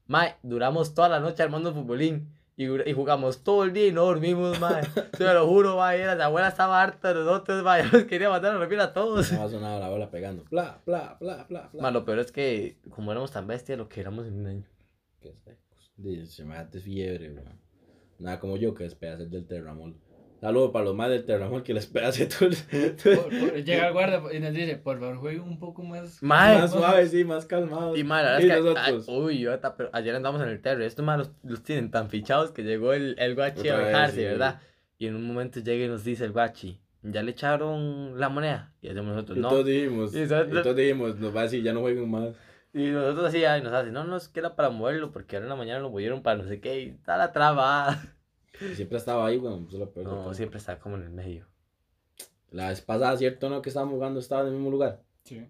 [0.08, 2.28] Mae, duramos toda la noche armando futbolín.
[2.56, 4.82] Y, y jugamos todo el día y no dormimos, mae.
[5.16, 6.04] Te lo juro, mae.
[6.16, 7.84] La abuela estaba harta de nosotros, mae.
[7.92, 9.30] Nos quería matar a dormir a todos.
[9.30, 10.42] No ha sonado la bola pegando.
[10.42, 11.80] Pla, pla, pla, pla, pla.
[11.80, 14.64] Mae, lo peor es que, como éramos tan bestias, lo que éramos en un año.
[15.20, 15.67] Qué secos.
[15.98, 17.58] Dice, se me hace fiebre, weón.
[18.18, 19.94] Nada como yo que despedacé del terramol.
[20.40, 23.64] Saludos para los más del terramol que les pedacé todo el...
[23.64, 26.22] Llega el guardia y nos dice, por favor, juegue un poco más.
[26.22, 26.58] Mae.
[26.58, 27.96] Más suave, sí, más calmado.
[27.96, 28.92] Y mae, la Y verdad es que.
[28.92, 29.08] nosotros.
[29.08, 30.82] ay, uy, yo hasta- pero ayer andamos en el terror.
[30.82, 34.16] Estos mae los, los tienen tan fichados que llegó el, el guachi Otra a bajarse,
[34.16, 34.22] sí.
[34.24, 34.60] ¿verdad?
[34.98, 38.72] Y en un momento llega y nos dice el guachi, ¿ya le echaron la moneda?
[38.80, 39.48] Y hacemos nosotros, Y no.
[39.48, 42.28] todos dijimos, Y y nosotros- todos dijimos, nos va a decir, ya no jueguen más.
[42.74, 45.46] Y nosotros así, ay, nos hace, no, no, es que era para moverlo, porque ahora
[45.46, 47.98] en la mañana lo movieron para no sé qué, y está la traba.
[48.74, 49.66] Siempre estaba ahí, weón.
[49.66, 50.34] pues, peor de No, todo.
[50.34, 51.46] siempre está como en el medio.
[52.50, 53.48] La vez pasada, ¿cierto?
[53.48, 53.62] ¿No?
[53.62, 55.02] Que estábamos jugando, estaba en el mismo lugar.
[55.24, 55.46] Sí.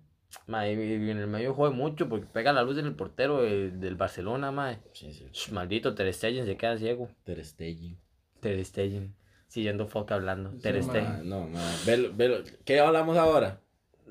[0.47, 3.71] Ma, y, y en el medio jode mucho porque pega la luz del portero de-
[3.71, 4.79] del Barcelona, mae.
[4.93, 5.27] Sí, sí.
[5.33, 7.09] Sh, Maldito Ter Stegen se queda ciego.
[7.25, 7.99] Ter Stegen.
[8.41, 9.15] Ter Stegen.
[9.47, 10.51] Siguiendo foca hablando.
[10.61, 11.07] Ter Sí, Stegen.
[11.07, 12.45] Ah, no, ma, velo, velo.
[12.67, 13.61] ¿Qué hablamos ahora?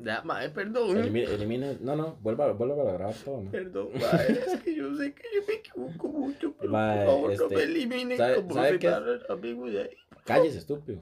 [0.04, 0.98] Ya, mae, perdón.
[0.98, 3.52] Elimina, elimina, no, no, vuelva, vuelva a grabar todo, ¿no?
[3.52, 4.32] Perdón, mae.
[4.32, 7.56] Es que yo sé que yo me equivoco mucho, pero Mae, por favor no este,
[7.56, 8.90] me eliminen ¿sabe- como sabe qué?
[8.90, 9.90] padre, amigo de ahí.
[10.26, 11.02] Cállese, estúpido.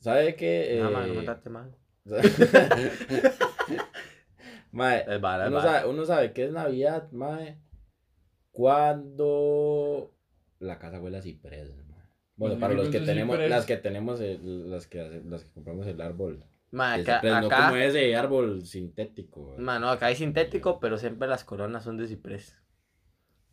[0.00, 0.78] ¿Sabe qué?
[0.82, 1.74] No, Eh, mae, no me trate mal.
[4.72, 5.04] mae,
[5.48, 7.58] uno, sabe, uno sabe que es Navidad, mae,
[8.52, 10.12] cuando
[10.58, 12.02] la casa huele a ciprés, mae.
[12.36, 16.00] Bueno, para los que tenemos, las que tenemos, el- las que, las que compramos el
[16.00, 19.54] árbol De acá, ciprés, no como ese árbol sintético.
[19.58, 22.56] no, acá hay sintético, pero siempre las coronas son de ciprés.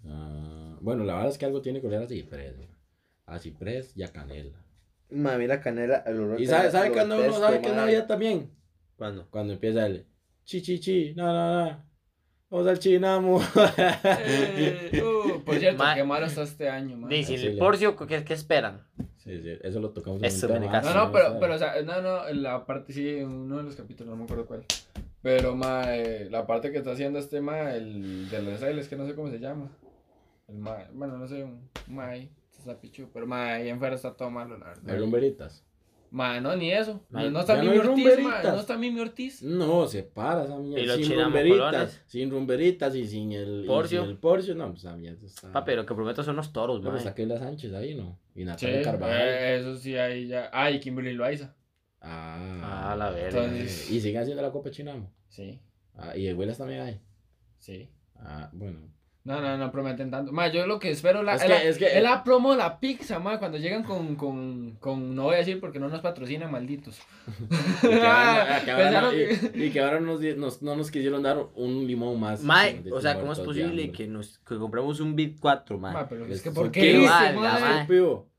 [0.05, 2.65] Ah, bueno, la verdad es que algo tiene que oler a ciprés, ¿no?
[3.31, 4.61] a ciprés y a canela.
[5.09, 8.51] Mae, mira canela, el olor ¿Y sabe, sabe cuando uno sabe que es Navidad también?
[8.95, 9.27] ¿Cuándo?
[9.29, 10.05] Cuando empieza el
[10.43, 11.91] chi chi chi, no, no, no.
[12.49, 13.41] Vamos al chinamo.
[14.19, 17.09] Eh, uh, por cierto, Ma- qué malo está este año, man.
[17.09, 18.85] Dice, el Porcio, ¿qué, qué esperan?
[19.23, 20.93] Sí, sí, eso lo tocamos Eso un me tema caso.
[20.93, 23.63] No, no, pero, pero, o sea, no, no, en la parte, sí, en uno de
[23.63, 24.65] los capítulos, no me acuerdo cuál.
[25.21, 28.87] Pero, ma, eh, la parte que está haciendo este ma, el de los L, es
[28.87, 29.69] que no sé cómo se llama.
[30.47, 33.95] El ma, bueno, no sé, un ma ahí, está pichu, pero ma, ahí en fuera
[33.95, 34.89] está todo malo, la verdad.
[34.89, 35.35] ¿Hay?
[36.11, 37.05] Ma, no, ni eso.
[37.09, 38.05] Ma, No, no está no Mimi hay Ortiz,
[38.43, 39.41] no está Mimi Ortiz.
[39.43, 40.83] No, se para esa mierda.
[40.83, 42.01] ¿Y los sin rumberitas.
[42.05, 43.61] Sin rumberitas y sin el.
[43.63, 44.01] y Porcio.
[44.01, 45.51] sin el porcio, no, pues esa mierda está.
[45.53, 46.99] Papi, lo que prometo son los toros, No, pues mae.
[46.99, 48.19] está Keila Sánchez ahí, ¿no?
[48.35, 49.17] Y Sí, Natalia Carvajal.
[49.21, 50.49] eh, eso sí, ahí ya.
[50.51, 51.55] Ah, y Kimberly Loaiza.
[52.01, 53.45] Ah, Ah, la verga.
[53.45, 55.09] Entonces- Y sigue haciendo la Copa Chinamo.
[55.29, 55.59] Sí,
[55.95, 56.99] Ah, y Huelas también hay.
[57.57, 57.89] sí.
[58.17, 58.79] Ah, bueno.
[59.23, 60.31] No, no, no prometen tanto.
[60.31, 62.57] Ma, yo lo que espero la, Es que- la, es que- es la promo de
[62.57, 66.01] la pizza, ma, cuando llegan con, con, con, no voy a decir porque no nos
[66.01, 66.99] patrocinan, malditos.
[67.83, 70.75] Y que ahora, ah, que no, que- y, y que ahora nos, di- nos- no
[70.75, 72.41] nos quisieron dar un limón más.
[72.41, 75.93] De o sea, ¿cómo es posible que nos que compremos un Bit 4, mae?
[75.93, 77.59] Ma, pero es Es- que ¿por ¿por qué dice, valga, ma?
[77.59, 77.87] ma?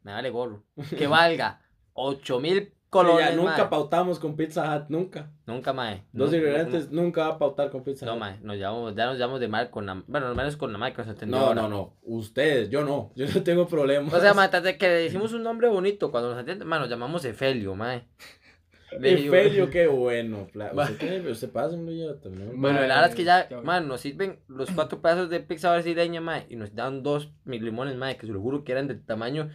[0.02, 0.64] Me vale gorro.
[0.98, 1.60] Que valga
[1.92, 2.72] 8000 Sí,
[3.18, 3.68] ya nunca mae.
[3.68, 5.30] pautamos con Pizza Hut, nunca.
[5.46, 6.04] Nunca, mae.
[6.12, 8.20] Dos No, ingredientes nunca va a pautar con Pizza No, Hut.
[8.20, 10.92] mae, nos llamamos, ya nos llamamos de mal con la, bueno, al menos con la
[10.92, 11.62] que se entendió No, ahora.
[11.62, 11.96] no, no.
[12.02, 13.10] Ustedes, yo no.
[13.16, 14.12] Yo no tengo problemas.
[14.12, 16.80] O sea, mae, tras de que le decimos un nombre bonito, cuando nos atiende, mae,
[16.80, 18.04] nos llamamos Efelio, mae.
[19.00, 20.48] Efelio, qué bueno.
[21.30, 22.60] Usted, pasa un yo también.
[22.60, 25.72] Bueno, Mae, la verdad es que ya, man, nos sirven los cuatro pedazos de pizza
[25.72, 28.88] brasileña, mae, y nos dan dos mil limones, mae, que se lo juro que eran
[28.88, 29.50] del tamaño,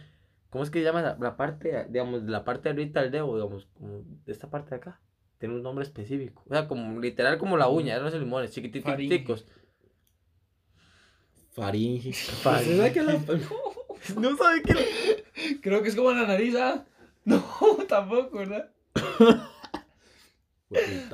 [0.50, 3.10] ¿cómo es que se llama la, la parte, digamos, de la parte de ahorita del
[3.10, 5.00] dedo, digamos, como de esta parte de acá?
[5.38, 8.72] Tiene un nombre específico, o sea, como literal como la uña, eran los limones, Faringe.
[8.82, 9.46] chiquititicos.
[11.52, 12.12] Faringe.
[12.12, 12.70] Faringe.
[12.72, 13.40] ¿Usted sabe que la-
[14.20, 15.58] No sabe qué.
[15.60, 16.84] Creo que es como la nariz, ¿ah?
[17.24, 17.44] No,
[17.88, 18.70] tampoco, ¿verdad?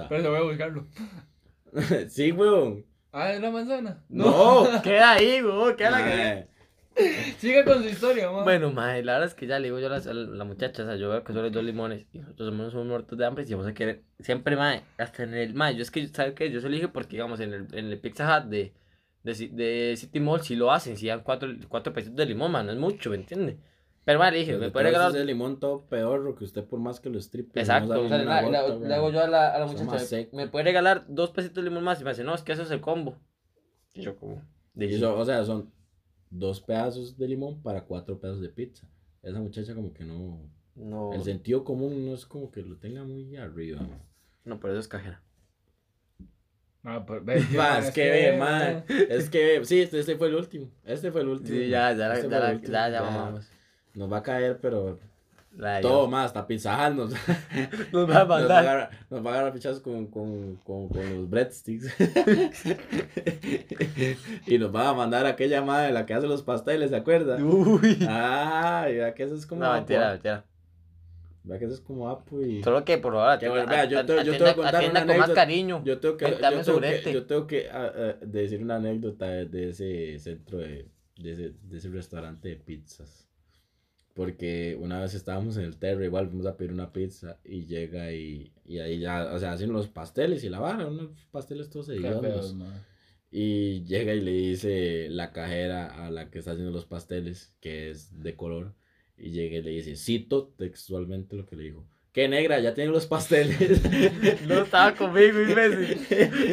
[0.08, 0.86] Pero voy a buscarlo.
[2.08, 2.84] Sí, weón.
[3.12, 4.04] Ah, es la manzana.
[4.08, 4.64] No.
[4.82, 6.48] Queda ahí, güey, queda la que...
[7.38, 8.44] Siga con su historia, ma.
[8.44, 10.82] Bueno, mae, la verdad es que ya le digo yo a la, a la muchacha,
[10.82, 13.44] o sea, yo veo que son los dos limones y nosotros somos muertos de hambre
[13.46, 16.50] y vamos a querer, siempre, mae, hasta en el, mae, yo es que, ¿sabes qué?
[16.50, 18.72] Yo se lo dije porque, digamos, en el, en el Pizza Hut de,
[19.24, 22.66] de, de City Mall sí lo hacen, sí dan cuatro, cuatro pesitos de limón, man,
[22.66, 23.56] no es mucho, ¿me entiendes?
[24.04, 25.10] Pero, mae, le dije, Pero me puede regalar...
[25.10, 27.58] ese limón todo peor que usted por más que lo stripe.
[27.58, 30.64] Exacto, o sea, la- la- le hago yo a la, a la muchacha, me puede
[30.66, 32.80] regalar dos pesitos de limón más y me dice, no, es que eso es el
[32.80, 33.18] combo.
[33.94, 34.42] Y yo como...
[34.76, 35.72] Y eso, o sea, son
[36.36, 38.86] dos pedazos de limón para cuatro pedazos de pizza.
[39.22, 40.40] Esa muchacha como que no...
[40.76, 43.80] No, El sentido común no es como que lo tenga muy arriba.
[44.44, 45.22] no, pero eso es cajera.
[46.82, 48.84] Ah, pero, ve, Ma, ma, es que ve, man.
[49.08, 50.68] Es que ve, sí, este, este fue el último.
[50.84, 51.56] Este fue el último.
[51.56, 53.48] Sí, ya, ya la- Este ya último, ya, ya vamos.
[53.94, 54.98] Nos va a caer, pero
[55.82, 57.10] Todo más, hasta Pizza Hut nos,
[57.92, 58.58] Nos va a mandar.
[58.64, 61.86] agarrar, nos va a agarrar pichazos con, con, con, con los breadsticks.
[64.46, 67.36] y nos va a mandar a aquella madre la que hace los pasteles, ¿se acuerda?
[67.36, 67.98] Uy.
[68.08, 70.44] Ah, ya que eso es como No, mentira, mentira.
[71.46, 72.62] Vea que eso es como Apu y...
[72.64, 74.90] Solo que por ahora Que, atienda, vea, yo te- yo te voy a atienda- contar
[74.90, 75.34] una con más anécdota.
[75.34, 75.82] cariño.
[75.84, 77.12] Yo tengo que, Cuéntame yo tengo que, este.
[77.12, 80.88] yo tengo que ah, ah, decir una anécdota de, de ese centro de,
[81.18, 83.28] de, ese, de ese restaurante de pizzas.
[84.14, 88.12] Porque una vez estábamos en el Terra, igual fuimos a pedir una pizza y llega
[88.12, 91.88] y, y ahí ya, o sea, hacen los pasteles y la vara, unos pasteles todos
[91.88, 92.54] hediondos.
[93.32, 97.90] Y llega y le dice la cajera a la que está haciendo los pasteles, que
[97.90, 98.72] es de color,
[99.16, 101.84] y llega y le dice, cito textualmente lo que le dijo.
[102.12, 103.82] Que negra, ya tiene los pasteles.
[104.46, 105.98] No estaba conmigo, imbécil.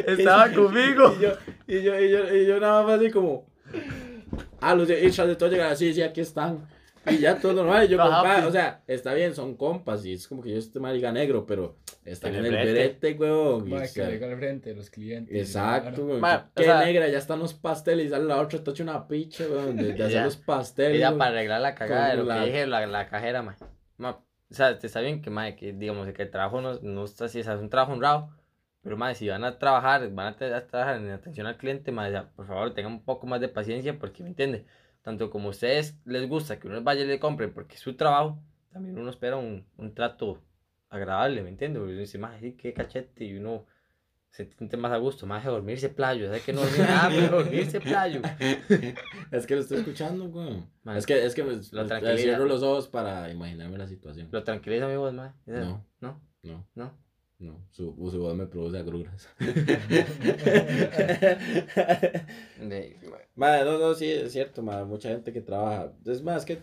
[0.08, 1.14] Estaba conmigo.
[1.16, 1.32] Y yo,
[1.68, 3.46] y yo, y yo, y yo nada más así como.
[4.60, 6.66] Ah, los de todo llegar así, sí, aquí están.
[7.10, 7.88] Y ya todo normal.
[7.88, 8.44] Yo, "Ah, pues.
[8.46, 10.04] o sea, está bien, son compas.
[10.06, 13.12] Y es como que yo este marica negro, pero están en En el brete.
[13.14, 13.64] weón.
[13.92, 15.36] que al frente los clientes.
[15.36, 16.20] Exacto, weón.
[16.56, 18.06] Sea- negra, ya están los pasteles.
[18.06, 20.24] Y sale la otra, tocha una picha, weón, de, de hacer Ya.
[20.24, 21.00] los pasteles.
[21.00, 21.18] Weón.
[21.18, 23.56] para arreglar la cagada de lo que dije, la, la cajera, ma.
[23.96, 24.10] Ma,
[24.50, 27.24] O sea, te está bien que, ma, que digamos que el trabajo no, no está
[27.24, 28.30] así, o sea, es un trabajo honrado.
[28.82, 31.92] Pero, ma, si van a trabajar, van a, tra- a trabajar en atención al cliente,
[31.92, 34.66] ma, ya, por favor, tengan un poco más de paciencia porque, ¿me entiende?
[35.02, 37.94] Tanto como a ustedes les gusta que uno vaya y le compren porque es su
[37.96, 40.40] trabajo, también uno espera un, un trato
[40.88, 41.78] agradable, ¿me entiende?
[41.78, 43.66] Porque uno dice, ma, sí, qué cachete, y uno
[44.30, 47.36] se siente más a gusto, más de dormirse playo, ¿sabes que no dormir nada, pero
[47.42, 48.22] dormirse playo?
[49.30, 50.70] Es que lo estoy escuchando, weón.
[50.84, 52.18] Ma, Es que, es que me, Lo me- tranquiliza.
[52.22, 54.28] cierro los ojos para imaginarme la situación.
[54.30, 55.34] Lo tranquiliza mi voz, ma.
[55.46, 55.64] ¿Es eso?
[55.66, 55.86] No.
[56.00, 56.20] ¿No?
[56.42, 57.01] No, ¿No?
[57.42, 57.66] No.
[57.70, 59.28] Su, su voz me produce agruras.
[63.34, 65.92] Madre, no, no, sí, es cierto, madre, mucha gente que trabaja.
[66.06, 66.58] Es más, que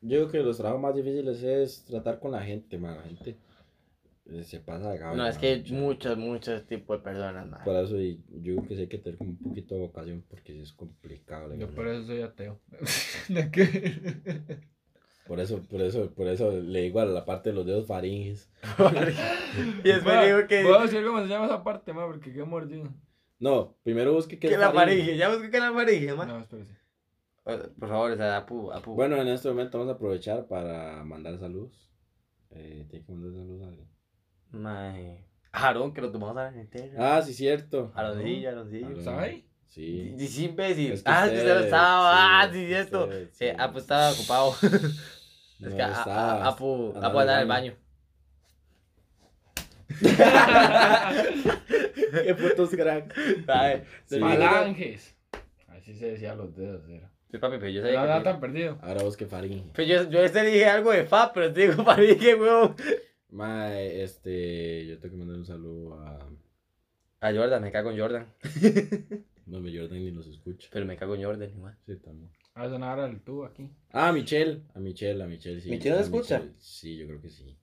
[0.00, 3.36] yo creo que los trabajos más difíciles es tratar con la gente, madre, la gente.
[4.44, 5.74] se pasa de gaba, No, es que hay mucho.
[5.74, 7.64] muchos, muchos tipos de personas.
[7.64, 10.24] Por eso y yo creo que sí hay que tener como un poquito de vocación
[10.28, 11.54] porque sí es complicado.
[11.54, 12.60] Yo por eso soy ateo.
[13.28, 14.58] ¿De qué?
[15.30, 18.50] Por eso, por eso, por eso le digo a la parte de los dedos faringes.
[19.84, 20.58] y después Ma, digo que...
[20.58, 22.92] A decir cómo se llama esa parte, ma, porque qué mordido.
[23.38, 25.02] No, primero busque qué Que es la faringe.
[25.02, 26.26] faringe, ya busqué que la faringe, mae.
[26.26, 26.74] No, espérese.
[27.44, 28.96] Por favor, o sea, apu, apu.
[28.96, 31.92] Bueno, en este momento vamos a aprovechar para mandar saludos.
[32.50, 33.88] Eh, tiene que mandar saludos a alguien.
[34.50, 35.24] Mae.
[35.52, 37.18] Aarón, que lo tomamos a la entera.
[37.18, 37.92] Ah, sí, cierto.
[37.94, 38.86] Aaroncillo, Aaroncillo.
[38.86, 38.98] Aarón.
[38.98, 39.46] ¿Está ahí?
[39.68, 40.12] Sí.
[40.18, 40.90] Y sí, imbécil.
[40.90, 42.40] Es que ah, sí, usted- se lo estaba.
[42.40, 43.04] ah, sí, sí, cierto.
[43.04, 43.52] usted, Sí, sí.
[43.56, 44.54] Apu estaba ocupado.
[45.60, 47.74] No, es que a- a- Apu, Apu andaba en el al baño.
[52.24, 53.14] Qué putos cracks.
[53.48, 54.18] Ay, Sí.
[54.18, 55.16] Falanges.
[55.68, 57.10] Así se decía los dedos, era.
[57.30, 58.24] Sí, papi, pero yo No, sabía no que...
[58.24, 58.78] tan perdido.
[58.82, 59.70] Ahora busque faringe.
[59.74, 62.74] Pero yo, yo este dije algo de fa, pero te digo faringe, weón.
[63.30, 66.18] Mae, este, yo tengo que mandar un saludo a...
[67.22, 68.26] A Jordan, me cago en Jordan.
[69.46, 70.68] No, me Jordan ni los escucha.
[70.70, 71.76] Pero me cago en Jordan igual.
[71.84, 72.30] Sí, también.
[72.54, 73.70] A sonar el tubo aquí.
[73.92, 74.62] Ah, a Michelle.
[74.74, 75.70] A Michelle, a Michelle, sí.
[75.70, 76.38] ¿Michelle nos A escucha?
[76.38, 77.58] Michelle, Sí, yo creo que sí.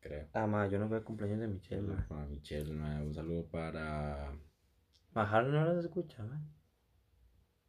[0.00, 0.28] Creo.
[0.32, 2.06] Ah, ma, yo no al cumpleaños de Michelle, ma.
[2.08, 4.32] Para Michelle, mae, un saludo para...
[5.12, 6.40] Ma, Harold no los escucha, ma.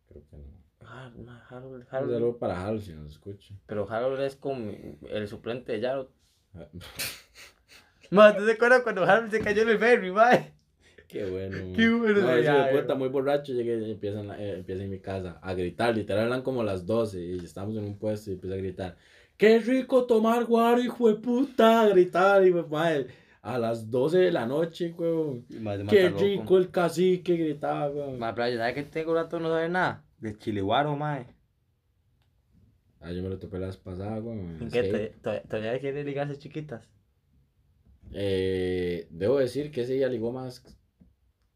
[0.08, 0.62] Creo que no.
[0.88, 2.12] Har- ma, Harold, Un Harold.
[2.13, 3.54] saludo para Hal, si nos escucha.
[3.65, 4.71] Pero Harold es como
[5.10, 6.10] el suplente de Jarod.
[6.54, 6.67] Ah,
[8.12, 10.30] Ma, ¿tú te acuerdas cuando Harold se cayó en el ferry, ma?
[11.12, 11.58] Qué bueno.
[11.76, 14.58] Qué bueno, No, ya, hijo de puta muy borracho, llegué y empieza en, la- eh,
[14.60, 15.95] empieza en mi casa a gritar.
[15.95, 18.97] Literal eran como las 12 y estamos en un puesto y empieza a gritar.
[19.38, 21.82] ¡Qué rico tomar guaro, hijo de puta!
[21.82, 23.08] A gritar, y madre.
[23.41, 25.45] A las 12 de la noche, weón.
[25.89, 27.36] ¡Qué rico el cacique!
[27.36, 28.19] Gritaba, weón.
[28.19, 30.06] Ma, pero ¿sabes que tengo rato no sabe nada?
[30.19, 31.26] De chiliguaro, ma.
[33.00, 34.60] Ah, yo me lo topé las pasadas, weón.
[34.62, 34.82] ¿En qué?
[34.84, 36.88] que, ¿Todavía- ¿Todavía, todavía quiere ligarse chiquitas?
[38.13, 40.62] eh, debo decir que ese día ligó más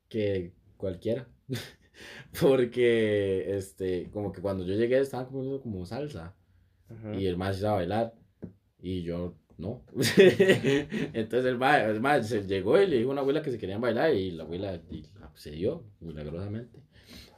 [0.10, 1.28] que cualquiera.
[2.42, 6.36] Porque, este, como que cuando yo llegué estaban comiendo como salsa.
[7.18, 8.14] Y el más iba a bailar.
[8.82, 9.84] Y yo no.
[11.14, 13.82] Entonces el más, el se llegó y le dijo a una abuela que se querían
[13.82, 14.14] bailar.
[14.14, 16.80] Y la abuela y accedió milagrosamente.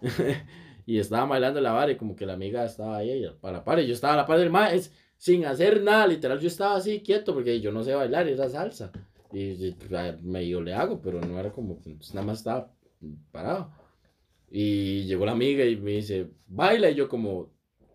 [0.85, 3.79] y estaba bailando la vara y como que la amiga estaba ahí a la par.
[3.79, 6.07] Y yo estaba a la par del es- sin hacer nada.
[6.07, 8.91] Literal, yo estaba así quieto porque yo no sé bailar, era salsa.
[9.33, 12.71] Y, y, pues, medio le hago, pero no era como, pues, nada más estaba
[13.31, 13.71] parado.
[14.49, 16.89] Y llegó la amiga y me dice, baila.
[16.89, 17.51] Y yo como,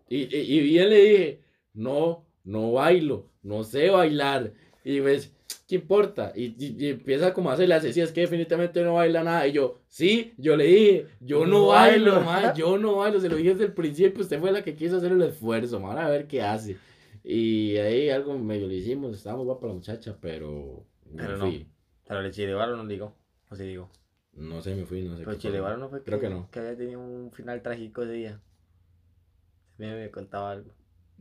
[0.09, 1.39] y, y, y bien le dije,
[1.73, 4.53] no, no bailo, no sé bailar.
[4.83, 5.31] Y ves,
[5.67, 6.31] ¿qué importa?
[6.35, 9.47] Y, y- y empieza como a hacerle así, "Sí, es que definitivamente no baila nada.
[9.47, 12.25] Y yo, sí, yo le dije, yo no No bailo, bailo.
[12.25, 13.19] ma, yo no bailo.
[13.19, 15.93] Se lo dije desde el principio, usted fue la que quiso hacer el esfuerzo, ma,
[16.05, 16.77] a ver qué hace.
[17.23, 21.45] Y ahí algo medio le hicimos, estábamos guapa la muchacha, pero me Pero no.
[21.45, 21.67] fui.
[22.07, 23.15] Pero el chiliguaro no ligó.
[23.49, 23.89] O sí digo.
[24.35, 25.23] No sé, me fui, no sé.
[25.23, 26.49] Pero chiliguaro no fue Creo que no.
[26.51, 28.41] Que había tenido un final trágico ese día.
[29.77, 30.71] Se me, me contaba algo.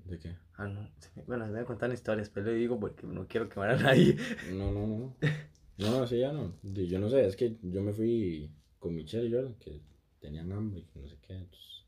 [0.06, 0.34] ¿De qué?
[0.56, 0.88] Ah, no.
[0.98, 3.76] se me- bueno, se me contaron historias, pero le digo porque no quiero quemar a
[3.76, 4.16] nadie.
[4.52, 5.16] No, no, no.
[5.78, 6.52] No, no, sí, ya no.
[6.62, 9.80] Yo no sé, es que yo me fui con Michelle y Jordan, que
[10.20, 11.32] tenían hambre y no sé qué.
[11.34, 11.86] Entonces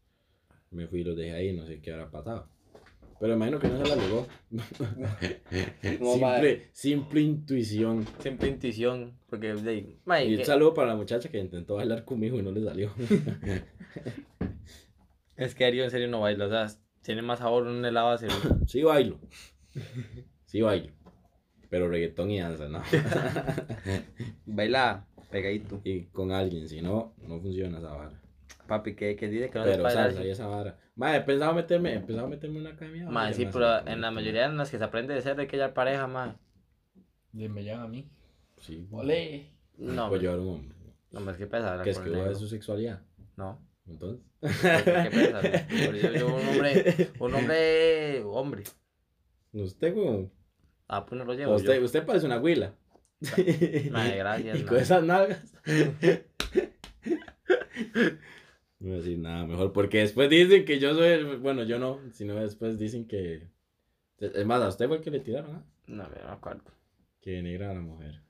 [0.71, 2.49] me fui y los dejé ahí, no sé qué habrá pasado.
[3.25, 3.97] Pero imagino que no se la.
[5.99, 8.07] No, simple, simple intuición.
[8.19, 9.19] Siempre intuición.
[9.31, 12.43] Porque, de, mae, Y un que- saludo para la muchacha que intentó bailar conmigo y
[12.43, 12.93] no le salió.
[15.39, 16.45] es que Darío en serio no baila.
[16.45, 16.67] O sea,
[17.01, 18.59] tiene más sabor un helado a cerveza.
[18.67, 19.19] Sí bailo.
[20.45, 20.93] Sí bailo.
[21.71, 22.83] Pero reggaetón y danza, no.
[24.45, 25.81] Baila pegadito.
[25.83, 28.21] Y con alguien, si no, no funciona esa vara.
[28.67, 30.07] Papi, que, que dice que no Pero bailar.
[30.13, 30.79] salsa y esa vara.
[30.97, 33.05] Madre, he pensado meterme, he pensado meterme en una academia.
[33.05, 35.47] Mae, vaya, sí, pero en la mayoría en las que se aprende de ser hay
[35.47, 36.33] que hallar pareja, mae.
[37.33, 38.09] Y me llama a mí.
[38.61, 38.87] Sí.
[38.91, 39.51] Ole.
[39.77, 40.77] No, Pues yo un hombre.
[41.11, 43.03] no, hombre, es que pesa Que es con que de su sexualidad.
[43.37, 44.25] No, Entonces.
[44.41, 45.41] ¿qué pesa?
[45.87, 48.63] Por eso yo un hombre, un hombre, hombre.
[49.53, 50.31] Usted, como.
[50.89, 51.85] Ah, pues no lo llevo Usted, yo.
[51.85, 52.75] usted parece una huila.
[53.91, 54.83] Mae, gracias, Y con mae.
[54.83, 55.55] esas nalgas.
[58.85, 59.73] No voy a decir nada mejor.
[59.73, 61.09] Porque después dicen que yo soy.
[61.09, 62.01] el- Bueno, yo no.
[62.13, 63.49] Sino después dicen que.
[64.19, 65.65] Es más, a usted fue el que le tiraron, ¿ah?
[65.87, 66.65] No, me acuerdo.
[67.23, 68.21] Que negra a la mujer.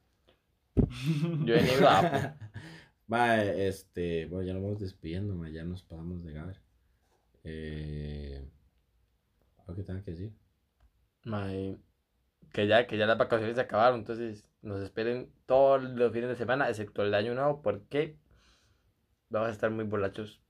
[1.44, 2.44] Yo de negro ah, apo.
[3.12, 6.60] Va, este, bueno, ya nos vamos despidiendo, ma, ya nos pasamos de Gaber.
[7.42, 8.48] Eh,
[9.58, 10.32] ¿Algo que que decir?
[11.24, 11.76] Mae,
[12.52, 16.36] que ya, que ya las vacaciones se acabaron, entonces nos esperen todos los fines de
[16.36, 18.16] semana, excepto el año nuevo, porque
[19.28, 20.40] vamos a estar muy borrachos,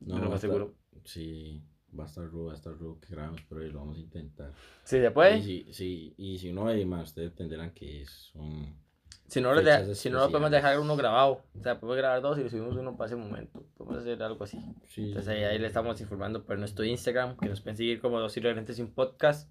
[0.00, 0.74] No, lo va estar- seguro.
[1.04, 1.62] Sí,
[1.98, 4.52] va a estar rudo, va a estar rudo que grabemos, pero lo vamos a intentar.
[4.84, 5.42] Sí, se Y puede.
[5.42, 8.78] si, sí, y si no, y más, ustedes entenderán que es un,
[9.26, 11.42] Si no, de- si no lo podemos dejar uno grabado.
[11.58, 13.64] O sea, podemos grabar dos y le subimos uno para ese momento.
[13.76, 14.58] Podemos hacer algo así.
[14.88, 15.08] Sí.
[15.08, 18.36] Entonces ahí, ahí le estamos informando por nuestro Instagram, que nos pueden seguir como Dos
[18.36, 19.50] Irreverentes Sin Podcast.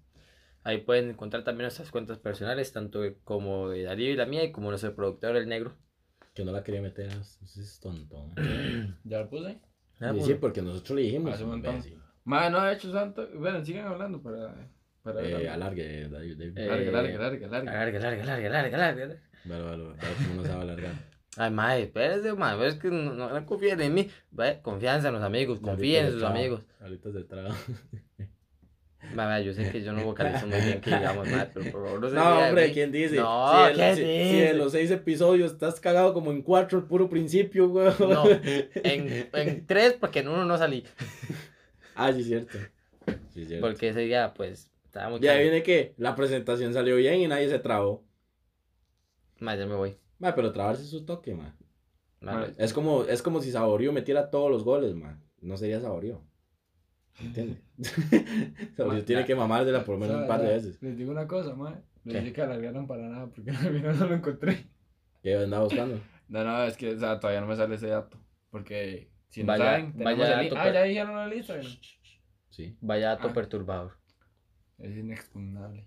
[0.64, 4.50] Ahí pueden encontrar también nuestras cuentas personales, tanto como de Darío y la mía, y
[4.52, 5.76] como nuestro productor, el negro.
[6.34, 8.30] Que no la quería meter, es tonto.
[9.04, 9.60] ¿Ya lo puse?
[10.00, 11.34] Ah, Y sí, porque nosotros le dijimos.
[11.34, 11.76] Hace un montón.
[11.76, 11.98] imbécil.
[12.24, 13.26] Ma, no ha hecho santo.
[13.34, 14.54] Bueno, sigan hablando para.
[15.02, 16.36] para Eh, alargue, David.
[16.38, 16.58] David.
[16.58, 17.72] Eh, larga, larga, larga, larga.
[17.72, 19.22] Larga, larga, larga, larga, larga.
[19.44, 20.92] Vale, vale, vale, cómo no sabe alargar.
[21.36, 24.08] Ay, madre, espérese, madre, es que no, no, confíen en mí.
[24.30, 26.62] Vaya, confianza en los amigos, confíen en sus amigos.
[26.80, 27.54] Ahorita se traba.
[29.14, 32.00] Madre, yo sé que yo no vocalizo muy bien, que digamos, madre, pero por favor
[32.00, 32.72] no se No, de hombre, mí.
[32.74, 33.16] ¿quién dice?
[33.16, 34.50] No, si, el- ¿quién si- si dice?
[34.50, 37.88] en los seis episodios estás cagado como en cuatro el puro principio, güey.
[38.00, 38.24] No,
[38.74, 40.84] en, en tres, porque en uno no salí.
[41.94, 42.58] Ah, sí, es cierto.
[43.32, 43.66] Sí, es cierto.
[43.66, 45.42] Porque ese día, pues, estaba muy Ya caro.
[45.42, 48.04] viene que la presentación salió bien y nadie se trabó.
[49.40, 49.96] Madre, ya me voy.
[50.18, 51.56] Ma, pero trabarse es su toque, man.
[52.20, 55.22] Madre, Es como, es como si Saborío metiera todos los goles, man.
[55.40, 56.20] No sería Saborío.
[57.20, 57.58] ¿Entiendes?
[58.76, 60.78] Saborío Ma, tiene que mamársela por lo menos un par de veces.
[60.82, 61.80] Les digo una cosa, ma.
[62.04, 62.20] Les ¿Qué?
[62.20, 64.66] dije que alargaron para nada porque al final no lo encontré.
[65.22, 66.00] ¿Qué andaba buscando?
[66.28, 68.18] No, no, es que o sea, todavía no me sale ese dato.
[68.50, 70.54] Porque si no Vaya- saben, vaya dato.
[70.56, 71.66] Ah, ya dijeron el Instagram.
[72.50, 72.76] Sí.
[72.80, 73.32] Vaya dato Ah.
[73.32, 73.92] perturbador.
[74.78, 75.86] Es inexpugnable.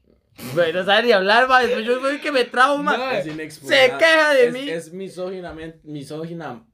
[0.54, 1.68] Güey, no sabe ni hablar, madre.
[1.68, 3.00] después Yo soy el que me trabo, madre.
[3.00, 3.86] Ma, Es inexpugnable.
[3.92, 4.70] Se queja de es, mí.
[4.70, 6.66] Es misóginamente, misógina.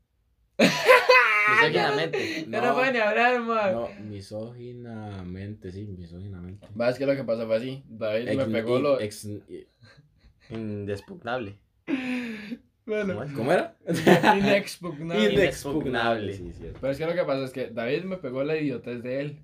[1.62, 2.45] Misóginamente.
[2.50, 3.72] Ya no pueden ni hablar, ma.
[3.72, 6.68] No, misóginamente, sí, misóginamente.
[6.80, 7.84] Va, es que lo que pasó fue así.
[7.88, 9.00] David me pegó lo.
[9.00, 9.28] ex-
[10.50, 11.58] Indespugnable.
[12.86, 13.32] Bueno, ¿Cómo es?
[13.34, 13.76] ¿Cómo era?
[14.38, 15.34] inexpugnable.
[15.34, 16.34] Inexpugnable.
[16.34, 16.52] Sí.
[16.80, 19.39] Pero es que lo que pasa es que David me pegó la idiotez de él.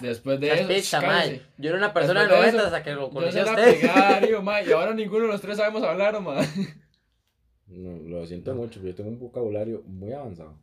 [0.00, 1.00] Después de eso, cállese.
[1.00, 1.42] mae.
[1.56, 3.40] Yo era una persona de Después de 90 eso, hasta que lo Yo conocí se
[3.40, 4.68] a usted.
[4.68, 6.36] y ahora ninguno de los tres sabemos hablar, ma.
[7.68, 10.58] No, lo siento mucho, pero yo tengo un vocabulario muy avanzado.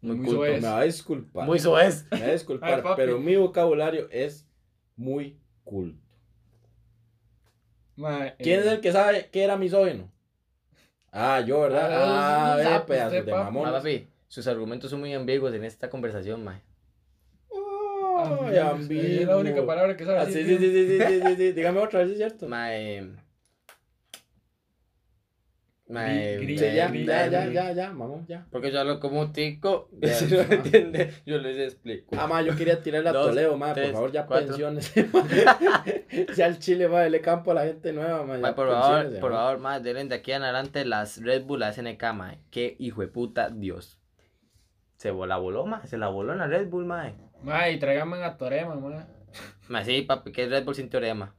[0.00, 0.62] Muy Muy culto, soez.
[0.62, 1.46] Me va a disculpar.
[1.46, 2.06] Muy soez.
[2.10, 4.46] Me va a disculpar, Ay, pero mi vocabulario es
[4.96, 6.00] muy culto.
[7.96, 10.10] Ma, ¿Quién eh, es el que sabe que era misógino?
[11.10, 11.88] Ah, yo, ¿verdad?
[11.90, 13.72] Ah, Ah, ve, usted, de mamón.
[13.72, 16.60] papi, sus argumentos son muy ambiguos en esta conversación, mae.
[18.20, 20.58] Ay, ambiguo, Es la única palabra que sabe Ah, sí, sí, tío.
[20.58, 21.52] sí, sí, sí, sí, sí.
[21.52, 22.46] Dígame otra vez, ¿es cierto?
[22.48, 23.10] Mae.
[25.88, 28.46] Sí, ya, ya, ya, ya, ya, mamón, ya.
[28.50, 29.88] Porque yo hablo como un tico.
[30.02, 32.14] Ya, Si no me entiende, yo les explico.
[32.18, 34.48] Ah, ma, yo quería tirarle a Dos, Toledo, ma, por favor, ya cuatro.
[34.48, 34.92] pensiones.
[36.36, 38.36] ya el Chile, ma, dele campo a la gente nueva, ma.
[38.36, 39.36] Mae, por favor, por ma.
[39.38, 42.38] favor, mae, denle de aquí en adelante las Red Bull, la SNK, mae.
[42.50, 43.98] Qué hijo de puta Dios.
[44.96, 45.86] Se la voló, mae.
[45.86, 47.14] Se la voló en la Red Bull, mae.
[47.42, 49.06] Ma, y tráigame a Torema, ma.
[49.68, 51.34] Mae, sí, papi, que es Red Bull sin teorema.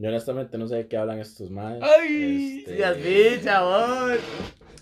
[0.00, 1.82] Yo honestamente no sé de qué hablan estos madres.
[1.82, 4.16] Ay, Este, Sí, así, chabón.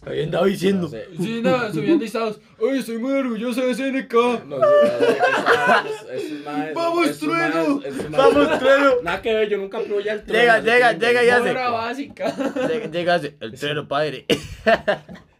[0.05, 0.83] Ahí andaba diciendo.
[0.83, 1.07] No sé.
[1.19, 2.39] Sí, no, subiendo estados.
[2.61, 4.13] Ay, estoy muy orgulloso de SNK.
[4.47, 6.43] No sé,
[6.75, 7.81] ¡Vamos, trueno!
[8.11, 8.91] Vamos, trueno.
[9.03, 10.39] Nada que ver, yo nunca probé ya el trueno.
[10.43, 12.35] Llega, llega, llega y hace- básica.
[12.69, 14.27] Llega, llega el treno, padre.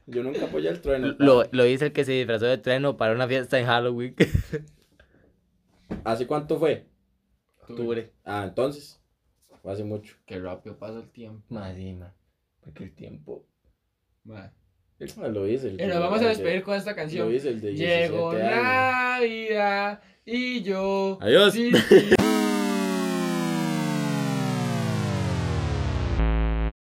[0.09, 1.17] Yo nunca apoyé el trueno.
[1.19, 4.15] Lo, lo dice el que se disfrazó de treno para una fiesta en Halloween.
[6.05, 6.87] ¿Hace cuánto fue?
[7.69, 8.13] Octubre.
[8.25, 9.01] Ah, entonces.
[9.67, 10.15] Hace mucho.
[10.27, 11.43] Qué rápido pasa el tiempo.
[11.49, 12.15] Más, sí, ma.
[12.61, 13.45] Porque el tiempo.
[14.25, 14.53] Ma.
[15.23, 15.69] Ah, Lo hice.
[15.69, 17.35] el Y nos vamos a el de- despedir con esta Lo canción.
[17.35, 18.31] hice el de 17 Llegó
[19.21, 21.19] vida y yo.
[21.21, 21.53] Adiós.
[21.53, 22.11] Sí, sí.